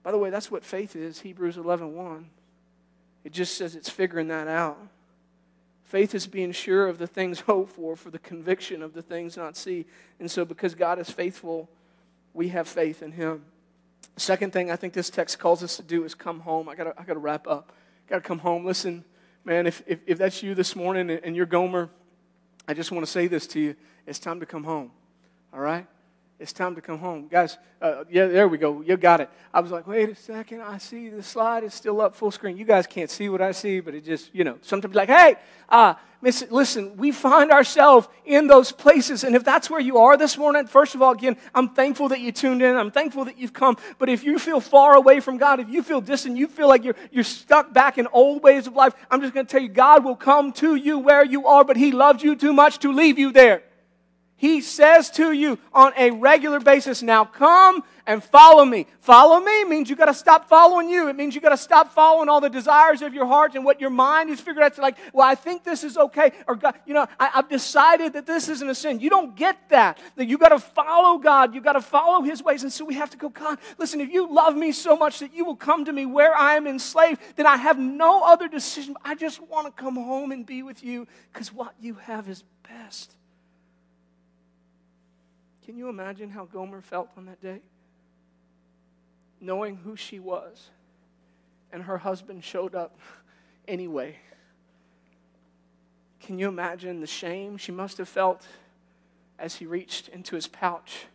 By 0.05 0.13
the 0.13 0.19
way, 0.19 0.31
that's 0.31 0.49
what 0.49 0.65
faith 0.65 0.95
is, 0.95 1.19
Hebrews 1.19 1.57
11 1.57 1.93
1. 1.93 2.31
It 3.25 3.33
just 3.33 3.57
says 3.57 3.75
it's 3.75 3.89
figuring 3.89 4.29
that 4.29 4.47
out. 4.47 4.79
Faith 5.83 6.15
is 6.15 6.29
being 6.29 6.53
sure 6.53 6.87
of 6.87 6.99
the 6.99 7.09
things 7.09 7.41
hoped 7.49 7.73
for, 7.73 7.97
for 7.97 8.11
the 8.11 8.19
conviction 8.21 8.81
of 8.81 8.95
the 8.95 9.03
things 9.03 9.37
not 9.37 9.57
seen. 9.57 9.87
And 10.21 10.31
so, 10.31 10.45
because 10.45 10.77
God 10.77 11.01
is 11.01 11.11
faithful, 11.11 11.69
we 12.35 12.49
have 12.51 12.69
faith 12.69 13.03
in 13.03 13.11
Him. 13.11 13.43
Second 14.17 14.53
thing 14.53 14.71
I 14.71 14.77
think 14.77 14.93
this 14.93 15.11
text 15.11 15.41
calls 15.41 15.65
us 15.65 15.77
to 15.79 15.83
do 15.83 16.05
is 16.05 16.15
come 16.15 16.39
home. 16.39 16.69
I 16.69 16.77
gotta, 16.77 16.95
I 16.97 17.03
gotta 17.03 17.19
wrap 17.19 17.49
up. 17.49 17.73
Gotta 18.09 18.23
come 18.23 18.39
home. 18.39 18.65
Listen, 18.65 19.05
man, 19.45 19.67
if, 19.67 19.83
if, 19.89 19.99
if 20.07 20.19
that's 20.19 20.45
you 20.45 20.55
this 20.55 20.77
morning 20.77 21.11
and 21.11 21.35
you're 21.35 21.47
Gomer, 21.47 21.91
I 22.67 22.75
just 22.75 22.93
want 22.93 23.05
to 23.05 23.11
say 23.11 23.27
this 23.27 23.47
to 23.49 23.61
you. 23.61 23.77
It's 24.07 24.19
time 24.19 24.41
to 24.41 24.47
come 24.47 24.65
home. 24.65 24.91
All 25.53 25.61
right? 25.61 25.87
It's 26.43 26.53
time 26.53 26.75
to 26.75 26.81
come 26.81 26.99
home. 26.99 27.29
Guys, 27.29 27.57
uh, 27.81 28.03
yeah, 28.11 28.27
there 28.27 28.49
we 28.49 28.59
go. 28.59 28.83
You 28.83 28.97
got 28.97 29.21
it. 29.21 29.31
I 29.55 29.61
was 29.61 29.71
like, 29.71 29.87
wait 29.87 30.09
a 30.09 30.17
second. 30.17 30.61
I 30.61 30.79
see 30.79 31.09
the 31.09 31.23
slide 31.23 31.63
is 31.63 31.73
still 31.73 32.01
up 32.01 32.17
full 32.17 32.33
screen. 32.33 32.57
You 32.57 32.65
guys 32.65 32.85
can't 32.85 33.09
see 33.09 33.29
what 33.29 33.41
I 33.41 33.53
see, 33.53 33.79
but 33.79 33.95
it 33.95 34.05
just, 34.05 34.35
you 34.35 34.43
know, 34.43 34.59
sometimes 34.61 34.97
like, 34.97 35.09
hey, 35.09 35.37
uh, 35.69 35.95
listen, 36.21 36.97
we 36.97 37.13
find 37.13 37.53
ourselves 37.53 38.09
in 38.25 38.49
those 38.49 38.73
places. 38.73 39.23
And 39.23 39.37
if 39.37 39.45
that's 39.45 39.71
where 39.71 39.81
you 39.81 39.99
are 39.99 40.17
this 40.17 40.37
morning, 40.37 40.67
first 40.67 40.97
of 40.97 41.03
all, 41.03 41.13
again, 41.13 41.37
I'm 41.55 41.69
thankful 41.69 42.09
that 42.09 42.19
you 42.19 42.33
tuned 42.33 42.61
in. 42.61 42.75
I'm 42.75 42.91
thankful 42.91 43.27
that 43.27 43.39
you've 43.39 43.53
come. 43.53 43.77
But 44.01 44.09
if 44.09 44.25
you 44.25 44.41
feel 44.41 44.59
far 44.59 44.97
away 44.97 45.21
from 45.21 45.39
God, 45.39 45.61
if 45.61 45.69
you 45.69 45.85
feel 45.85 46.01
distant, 46.01 46.37
you 46.37 46.49
feel 46.49 46.69
like 46.69 46.83
you're, 46.83 46.97
you're 47.13 47.23
stuck 47.23 47.73
back 47.73 47.99
in 47.99 48.09
old 48.13 48.43
ways 48.43 48.67
of 48.67 48.75
life, 48.75 48.95
I'm 49.13 49.21
just 49.21 49.33
going 49.33 49.47
to 49.47 49.51
tell 49.51 49.63
you, 49.63 49.69
God 49.69 50.05
will 50.05 50.17
come 50.17 50.53
to 50.55 50.75
you 50.75 50.99
where 50.99 51.25
you 51.25 51.47
are, 51.47 51.63
but 51.63 51.77
He 51.77 51.93
loves 51.93 52.21
you 52.21 52.35
too 52.35 52.53
much 52.53 52.81
to 52.81 52.93
leave 52.93 53.17
you 53.17 53.31
there. 53.31 53.63
He 54.43 54.61
says 54.61 55.09
to 55.11 55.31
you 55.31 55.57
on 55.73 55.93
a 55.97 56.11
regular 56.11 56.59
basis, 56.59 57.01
now 57.01 57.25
come 57.25 57.85
and 58.09 58.25
follow 58.25 58.65
me. 58.65 58.89
Follow 58.99 59.39
me 59.39 59.63
means 59.63 59.89
you 59.89 59.95
got 59.95 60.07
to 60.07 60.15
stop 60.15 60.49
following 60.49 60.89
you. 60.89 61.07
It 61.07 61.15
means 61.15 61.37
you 61.37 61.41
got 61.41 61.51
to 61.51 61.57
stop 61.57 61.93
following 61.93 62.29
all 62.29 62.41
the 62.41 62.51
desires 62.51 63.03
of 63.03 63.15
your 63.15 63.25
heart 63.25 63.55
and 63.55 63.65
what 63.65 63.81
your 63.81 63.91
mind 63.91 64.31
has 64.31 64.41
figured 64.41 64.65
out. 64.65 64.73
It's 64.73 64.81
like, 64.81 64.97
well, 65.13 65.29
I 65.29 65.37
think 65.37 65.63
this 65.63 65.85
is 65.85 65.97
okay. 65.97 66.33
Or, 66.49 66.57
God, 66.57 66.75
you 66.87 66.93
know, 66.93 67.07
I, 67.21 67.27
have 67.27 67.49
decided 67.49 68.15
that 68.15 68.27
this 68.27 68.49
isn't 68.49 68.69
a 68.69 68.75
sin. 68.75 68.99
You 68.99 69.11
don't 69.11 69.37
get 69.37 69.69
that. 69.69 69.99
That 70.17 70.27
you 70.27 70.39
got 70.39 70.49
to 70.49 70.59
follow 70.59 71.19
God. 71.19 71.55
You 71.55 71.61
got 71.61 71.75
to 71.75 71.81
follow 71.81 72.23
his 72.23 72.43
ways. 72.43 72.65
And 72.65 72.73
so 72.73 72.85
we 72.85 72.95
have 72.95 73.11
to 73.11 73.17
go, 73.17 73.29
God, 73.29 73.61
listen, 73.79 74.01
if 74.01 74.11
you 74.11 74.27
love 74.29 74.57
me 74.57 74.73
so 74.73 74.97
much 74.97 75.21
that 75.21 75.33
you 75.33 75.45
will 75.45 75.55
come 75.55 75.85
to 75.85 75.93
me 75.93 76.05
where 76.05 76.37
I 76.37 76.57
am 76.57 76.67
enslaved, 76.67 77.21
then 77.37 77.47
I 77.47 77.59
have 77.59 77.79
no 77.79 78.25
other 78.25 78.49
decision. 78.49 78.97
I 79.05 79.15
just 79.15 79.41
want 79.41 79.69
to 79.69 79.73
come 79.81 79.95
home 79.95 80.33
and 80.33 80.45
be 80.45 80.65
with 80.65 80.83
you 80.83 81.07
because 81.33 81.53
what 81.53 81.75
you 81.81 81.95
have 81.95 82.29
is 82.29 82.43
best. 82.69 83.15
Can 85.65 85.77
you 85.77 85.89
imagine 85.89 86.31
how 86.31 86.45
Gomer 86.45 86.81
felt 86.81 87.09
on 87.17 87.27
that 87.27 87.41
day? 87.41 87.61
Knowing 89.41 89.77
who 89.77 89.97
she 89.97 90.19
was, 90.19 90.71
and 91.73 91.83
her 91.85 91.99
husband 91.99 92.45
showed 92.45 92.75
up 92.75 92.99
anyway. 93.67 94.17
Can 96.21 96.39
you 96.39 96.49
imagine 96.49 97.01
the 97.01 97.07
shame 97.07 97.57
she 97.57 97.73
must 97.73 97.99
have 97.99 98.09
felt 98.09 98.47
as 99.39 99.57
he 99.57 99.67
reached 99.67 100.09
into 100.09 100.37
his 100.37 100.47
pouch 100.47 101.07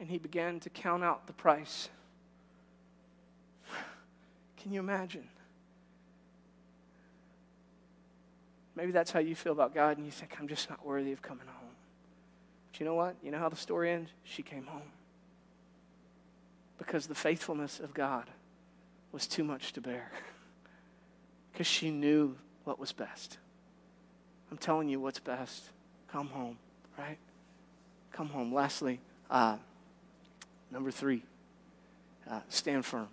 and 0.00 0.10
he 0.10 0.18
began 0.18 0.58
to 0.60 0.70
count 0.70 1.04
out 1.04 1.26
the 1.26 1.32
price? 1.32 1.88
Can 4.56 4.72
you 4.72 4.80
imagine? 4.80 5.28
Maybe 8.74 8.90
that's 8.90 9.10
how 9.10 9.20
you 9.20 9.34
feel 9.34 9.52
about 9.52 9.74
God, 9.74 9.98
and 9.98 10.06
you 10.06 10.12
think, 10.12 10.36
I'm 10.40 10.48
just 10.48 10.70
not 10.70 10.84
worthy 10.84 11.12
of 11.12 11.20
coming 11.20 11.46
home. 11.46 11.61
But 12.72 12.80
you 12.80 12.86
know 12.86 12.94
what? 12.94 13.16
You 13.22 13.30
know 13.30 13.38
how 13.38 13.50
the 13.50 13.56
story 13.56 13.90
ends? 13.90 14.10
She 14.24 14.42
came 14.42 14.64
home. 14.64 14.90
Because 16.78 17.06
the 17.06 17.14
faithfulness 17.14 17.78
of 17.80 17.92
God 17.92 18.24
was 19.12 19.26
too 19.26 19.44
much 19.44 19.72
to 19.74 19.80
bear. 19.80 20.10
Because 21.52 21.66
she 21.66 21.90
knew 21.90 22.34
what 22.64 22.78
was 22.78 22.92
best. 22.92 23.36
I'm 24.50 24.56
telling 24.56 24.88
you 24.88 24.98
what's 25.00 25.18
best. 25.18 25.64
Come 26.10 26.28
home, 26.28 26.56
right? 26.98 27.18
Come 28.10 28.30
home. 28.30 28.54
Lastly, 28.54 29.00
uh, 29.28 29.58
number 30.70 30.90
three, 30.90 31.24
uh, 32.26 32.40
stand 32.48 32.86
firm. 32.86 33.08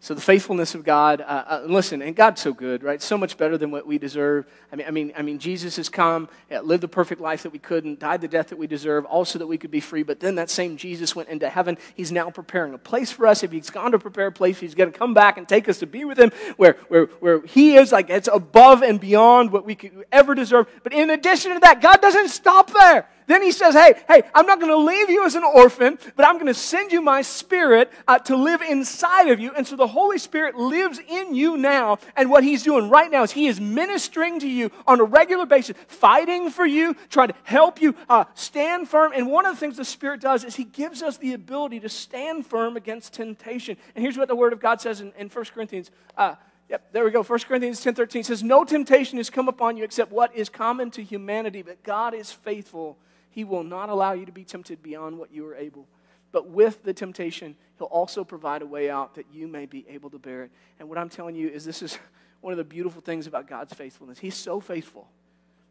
So 0.00 0.14
the 0.14 0.20
faithfulness 0.20 0.76
of 0.76 0.84
God, 0.84 1.20
uh, 1.20 1.24
uh, 1.24 1.62
listen, 1.66 2.02
and 2.02 2.14
God's 2.14 2.40
so 2.40 2.52
good, 2.52 2.84
right? 2.84 3.02
So 3.02 3.18
much 3.18 3.36
better 3.36 3.58
than 3.58 3.72
what 3.72 3.84
we 3.84 3.98
deserve. 3.98 4.46
I 4.72 4.76
mean, 4.76 4.86
I 4.86 4.90
mean, 4.92 5.12
I 5.16 5.22
mean, 5.22 5.40
Jesus 5.40 5.74
has 5.74 5.88
come, 5.88 6.28
uh, 6.52 6.60
lived 6.60 6.84
the 6.84 6.88
perfect 6.88 7.20
life 7.20 7.42
that 7.42 7.50
we 7.50 7.58
couldn't, 7.58 7.98
died 7.98 8.20
the 8.20 8.28
death 8.28 8.48
that 8.48 8.58
we 8.58 8.68
deserve, 8.68 9.04
also 9.06 9.40
that 9.40 9.48
we 9.48 9.58
could 9.58 9.72
be 9.72 9.80
free. 9.80 10.04
But 10.04 10.20
then 10.20 10.36
that 10.36 10.50
same 10.50 10.76
Jesus 10.76 11.16
went 11.16 11.28
into 11.28 11.48
heaven. 11.48 11.78
He's 11.96 12.12
now 12.12 12.30
preparing 12.30 12.74
a 12.74 12.78
place 12.78 13.10
for 13.10 13.26
us. 13.26 13.42
If 13.42 13.50
He's 13.50 13.70
gone 13.70 13.90
to 13.90 13.98
prepare 13.98 14.28
a 14.28 14.32
place, 14.32 14.60
He's 14.60 14.76
going 14.76 14.92
to 14.92 14.96
come 14.96 15.14
back 15.14 15.36
and 15.36 15.48
take 15.48 15.68
us 15.68 15.80
to 15.80 15.86
be 15.86 16.04
with 16.04 16.18
Him, 16.18 16.30
where, 16.56 16.76
where, 16.86 17.06
where 17.18 17.44
He 17.44 17.74
is 17.74 17.90
like 17.90 18.08
it's 18.08 18.28
above 18.32 18.82
and 18.82 19.00
beyond 19.00 19.50
what 19.50 19.64
we 19.64 19.74
could 19.74 20.04
ever 20.12 20.36
deserve. 20.36 20.68
But 20.84 20.92
in 20.92 21.10
addition 21.10 21.54
to 21.54 21.58
that, 21.60 21.80
God 21.80 22.00
doesn't 22.00 22.28
stop 22.28 22.70
there. 22.72 23.08
Then 23.28 23.42
he 23.42 23.52
says, 23.52 23.74
Hey, 23.74 23.92
hey, 24.08 24.22
I'm 24.34 24.46
not 24.46 24.58
going 24.58 24.72
to 24.72 24.78
leave 24.78 25.10
you 25.10 25.24
as 25.26 25.34
an 25.34 25.44
orphan, 25.44 25.98
but 26.16 26.26
I'm 26.26 26.36
going 26.36 26.46
to 26.46 26.54
send 26.54 26.92
you 26.92 27.02
my 27.02 27.20
spirit 27.20 27.92
uh, 28.08 28.18
to 28.20 28.34
live 28.34 28.62
inside 28.62 29.28
of 29.28 29.38
you. 29.38 29.52
And 29.54 29.66
so 29.66 29.76
the 29.76 29.86
Holy 29.86 30.16
Spirit 30.16 30.56
lives 30.56 30.98
in 31.06 31.34
you 31.34 31.58
now. 31.58 31.98
And 32.16 32.30
what 32.30 32.42
he's 32.42 32.62
doing 32.62 32.88
right 32.88 33.10
now 33.10 33.22
is 33.22 33.30
he 33.30 33.46
is 33.46 33.60
ministering 33.60 34.40
to 34.40 34.48
you 34.48 34.70
on 34.86 34.98
a 34.98 35.04
regular 35.04 35.44
basis, 35.44 35.76
fighting 35.88 36.48
for 36.48 36.64
you, 36.64 36.96
trying 37.10 37.28
to 37.28 37.34
help 37.44 37.82
you 37.82 37.94
uh, 38.08 38.24
stand 38.34 38.88
firm. 38.88 39.12
And 39.14 39.30
one 39.30 39.44
of 39.44 39.54
the 39.54 39.60
things 39.60 39.76
the 39.76 39.84
Spirit 39.84 40.22
does 40.22 40.42
is 40.42 40.56
he 40.56 40.64
gives 40.64 41.02
us 41.02 41.18
the 41.18 41.34
ability 41.34 41.80
to 41.80 41.90
stand 41.90 42.46
firm 42.46 42.78
against 42.78 43.12
temptation. 43.12 43.76
And 43.94 44.02
here's 44.02 44.16
what 44.16 44.28
the 44.28 44.36
Word 44.36 44.54
of 44.54 44.60
God 44.60 44.80
says 44.80 45.02
in, 45.02 45.12
in 45.18 45.28
1 45.28 45.44
Corinthians. 45.54 45.90
Uh, 46.16 46.34
Yep, 46.70 46.92
there 46.92 47.02
we 47.02 47.10
go. 47.10 47.22
1 47.22 47.38
Corinthians 47.48 47.80
10 47.80 47.94
13 47.94 48.24
says, 48.24 48.42
No 48.42 48.62
temptation 48.62 49.16
has 49.16 49.30
come 49.30 49.48
upon 49.48 49.78
you 49.78 49.84
except 49.84 50.12
what 50.12 50.36
is 50.36 50.50
common 50.50 50.90
to 50.90 51.02
humanity, 51.02 51.62
but 51.62 51.82
God 51.82 52.12
is 52.12 52.30
faithful 52.30 52.98
he 53.38 53.44
will 53.44 53.62
not 53.62 53.88
allow 53.88 54.14
you 54.14 54.26
to 54.26 54.32
be 54.32 54.42
tempted 54.42 54.82
beyond 54.82 55.16
what 55.16 55.32
you 55.32 55.46
are 55.46 55.54
able. 55.54 55.86
But 56.32 56.50
with 56.50 56.82
the 56.82 56.92
temptation, 56.92 57.54
He'll 57.78 57.86
also 57.86 58.24
provide 58.24 58.62
a 58.62 58.66
way 58.66 58.90
out 58.90 59.14
that 59.14 59.26
you 59.32 59.46
may 59.46 59.64
be 59.64 59.86
able 59.88 60.10
to 60.10 60.18
bear 60.18 60.42
it. 60.42 60.50
And 60.80 60.88
what 60.88 60.98
I'm 60.98 61.08
telling 61.08 61.36
you 61.36 61.48
is 61.48 61.64
this 61.64 61.80
is 61.80 62.00
one 62.40 62.52
of 62.52 62.56
the 62.56 62.64
beautiful 62.64 63.00
things 63.00 63.28
about 63.28 63.46
God's 63.46 63.72
faithfulness. 63.72 64.18
He's 64.18 64.34
so 64.34 64.58
faithful. 64.58 65.06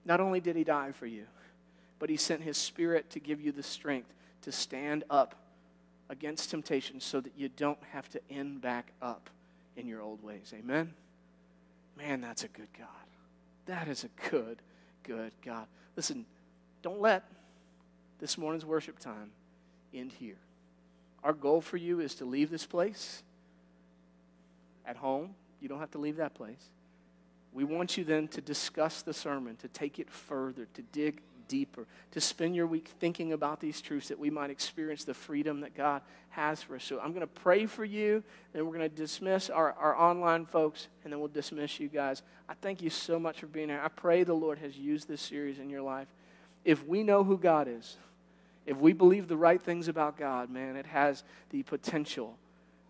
Not 0.06 0.22
only 0.22 0.40
did 0.40 0.56
He 0.56 0.64
die 0.64 0.94
for 0.94 1.08
you, 1.08 1.26
but 2.00 2.10
He 2.10 2.16
sent 2.16 2.42
His 2.42 2.56
Spirit 2.56 3.10
to 3.10 3.20
give 3.20 3.42
you 3.42 3.52
the 3.52 3.64
strength 3.64 4.14
to 4.44 4.52
stand 4.54 5.04
up 5.10 5.36
against 6.08 6.50
temptation 6.50 7.02
so 7.02 7.20
that 7.20 7.34
you 7.36 7.50
don't 7.50 7.84
have 7.92 8.08
to 8.12 8.22
end 8.32 8.62
back 8.62 8.94
up 9.02 9.30
in 9.76 9.88
your 9.88 10.02
old 10.02 10.24
ways. 10.24 10.54
Amen? 10.58 10.94
Man, 11.98 12.22
that's 12.22 12.46
a 12.46 12.48
good 12.48 12.70
God. 12.80 12.88
That 13.66 13.90
is 13.90 14.06
a 14.06 14.30
good, 14.30 14.62
good 15.04 15.34
God. 15.44 15.66
Listen, 15.98 16.26
don't 16.82 17.02
let 17.02 17.30
this 18.20 18.38
morning's 18.38 18.66
worship 18.66 19.00
time 19.00 19.32
end 19.94 20.12
here. 20.12 20.38
Our 21.24 21.34
goal 21.34 21.62
for 21.62 21.78
you 21.78 22.00
is 22.00 22.16
to 22.16 22.26
leave 22.26 22.50
this 22.50 22.66
place 22.66 23.24
at 24.86 24.98
home. 24.98 25.36
You 25.60 25.68
don't 25.68 25.80
have 25.80 25.92
to 25.92 25.98
leave 25.98 26.18
that 26.18 26.34
place. 26.34 26.70
We 27.54 27.64
want 27.64 27.98
you 27.98 28.04
then 28.04 28.28
to 28.30 28.42
discuss 28.42 29.02
the 29.02 29.14
sermon, 29.14 29.56
to 29.58 29.68
take 29.68 30.00
it 30.00 30.10
further, 30.10 30.68
to 30.74 30.82
dig 30.92 31.22
deeper, 31.48 31.86
to 32.12 32.22
spend 32.22 32.56
your 32.56 32.68
week 32.68 32.90
thinking 33.00 33.34
about 33.34 33.60
these 33.60 33.82
truths 33.82 34.10
that 34.10 34.20
we 34.20 34.30
might 34.30 34.50
experience 34.50 35.06
the 35.06 35.14
freedom 35.14 35.62
that 35.62 35.76
God 35.76 36.02
has 36.30 36.62
for 36.62 36.76
us. 36.76 36.84
So 36.84 37.00
I'm 37.00 37.12
going 37.14 37.22
to 37.22 37.28
pray 37.28 37.66
for 37.66 37.86
you, 37.86 38.24
then 38.54 38.66
we're 38.66 38.78
going 38.78 38.90
to 38.90 38.96
dismiss 38.96 39.50
our, 39.50 39.74
our 39.74 39.96
online 39.96 40.46
folks, 40.46 40.88
and 41.04 41.12
then 41.12 41.20
we'll 41.20 41.30
dismiss 41.30 41.80
you 41.80 41.88
guys. 41.88 42.22
I 42.48 42.54
thank 42.62 42.82
you 42.82 42.90
so 42.90 43.18
much 43.18 43.40
for 43.40 43.48
being 43.48 43.70
here. 43.70 43.82
I 43.84 43.88
pray 43.88 44.24
the 44.24 44.34
Lord 44.34 44.60
has 44.60 44.78
used 44.78 45.08
this 45.08 45.22
series 45.22 45.58
in 45.58 45.70
your 45.70 45.82
life. 45.82 46.08
If 46.64 46.86
we 46.86 47.02
know 47.02 47.24
who 47.24 47.38
God 47.38 47.68
is, 47.68 47.98
if 48.68 48.78
we 48.78 48.94
believe 48.94 49.28
the 49.28 49.38
right 49.38 49.62
things 49.62 49.88
about 49.88 50.18
God, 50.18 50.52
man, 50.52 50.76
it 50.76 50.86
has 50.86 51.24
the 51.50 51.64
potential 51.64 52.38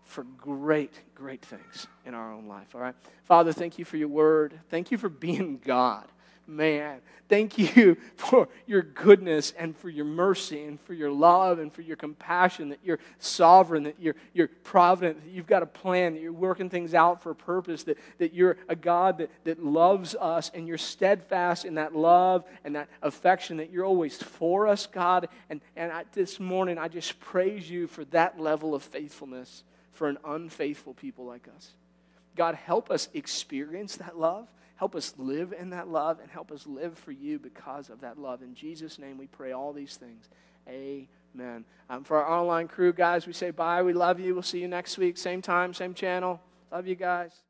for 0.04 0.24
great, 0.24 1.00
great 1.14 1.42
things 1.42 1.86
in 2.04 2.14
our 2.14 2.32
own 2.32 2.46
life. 2.46 2.74
All 2.74 2.80
right? 2.80 2.94
Father, 3.24 3.52
thank 3.52 3.78
you 3.78 3.84
for 3.84 3.96
your 3.96 4.08
word. 4.08 4.58
Thank 4.68 4.90
you 4.90 4.98
for 4.98 5.08
being 5.08 5.60
God 5.64 6.06
man. 6.48 7.00
Thank 7.28 7.58
you 7.58 7.96
for 8.16 8.48
your 8.66 8.82
goodness 8.82 9.52
and 9.58 9.76
for 9.76 9.90
your 9.90 10.06
mercy 10.06 10.64
and 10.64 10.80
for 10.80 10.94
your 10.94 11.10
love 11.10 11.58
and 11.58 11.72
for 11.72 11.82
your 11.82 11.96
compassion, 11.96 12.70
that 12.70 12.78
you're 12.82 12.98
sovereign, 13.18 13.82
that 13.84 13.96
you're, 14.00 14.16
you're 14.32 14.48
provident, 14.48 15.22
that 15.22 15.30
you've 15.30 15.46
got 15.46 15.62
a 15.62 15.66
plan, 15.66 16.14
that 16.14 16.22
you're 16.22 16.32
working 16.32 16.70
things 16.70 16.94
out 16.94 17.22
for 17.22 17.30
a 17.30 17.34
purpose, 17.34 17.82
that, 17.84 17.98
that 18.18 18.32
you're 18.32 18.56
a 18.68 18.74
God 18.74 19.18
that, 19.18 19.30
that 19.44 19.62
loves 19.62 20.14
us 20.14 20.50
and 20.54 20.66
you're 20.66 20.78
steadfast 20.78 21.64
in 21.64 21.74
that 21.74 21.94
love 21.94 22.44
and 22.64 22.74
that 22.74 22.88
affection, 23.02 23.58
that 23.58 23.70
you're 23.70 23.84
always 23.84 24.16
for 24.16 24.66
us, 24.66 24.86
God. 24.86 25.28
And, 25.50 25.60
and 25.76 25.92
I, 25.92 26.04
this 26.12 26.40
morning, 26.40 26.78
I 26.78 26.88
just 26.88 27.20
praise 27.20 27.70
you 27.70 27.86
for 27.86 28.04
that 28.06 28.40
level 28.40 28.74
of 28.74 28.82
faithfulness 28.82 29.64
for 29.92 30.08
an 30.08 30.16
unfaithful 30.24 30.94
people 30.94 31.26
like 31.26 31.48
us. 31.56 31.72
God, 32.36 32.54
help 32.54 32.90
us 32.90 33.08
experience 33.14 33.96
that 33.96 34.16
love. 34.16 34.48
Help 34.78 34.94
us 34.94 35.12
live 35.18 35.52
in 35.52 35.70
that 35.70 35.88
love 35.88 36.20
and 36.20 36.30
help 36.30 36.52
us 36.52 36.64
live 36.64 36.96
for 36.96 37.10
you 37.10 37.38
because 37.40 37.90
of 37.90 38.00
that 38.00 38.16
love. 38.16 38.42
In 38.42 38.54
Jesus' 38.54 38.96
name, 38.96 39.18
we 39.18 39.26
pray 39.26 39.50
all 39.50 39.72
these 39.72 39.96
things. 39.96 40.28
Amen. 40.68 41.64
Um, 41.90 42.04
for 42.04 42.22
our 42.22 42.40
online 42.40 42.68
crew, 42.68 42.92
guys, 42.92 43.26
we 43.26 43.32
say 43.32 43.50
bye. 43.50 43.82
We 43.82 43.92
love 43.92 44.20
you. 44.20 44.34
We'll 44.34 44.44
see 44.44 44.60
you 44.60 44.68
next 44.68 44.96
week. 44.96 45.18
Same 45.18 45.42
time, 45.42 45.74
same 45.74 45.94
channel. 45.94 46.40
Love 46.70 46.86
you 46.86 46.94
guys. 46.94 47.42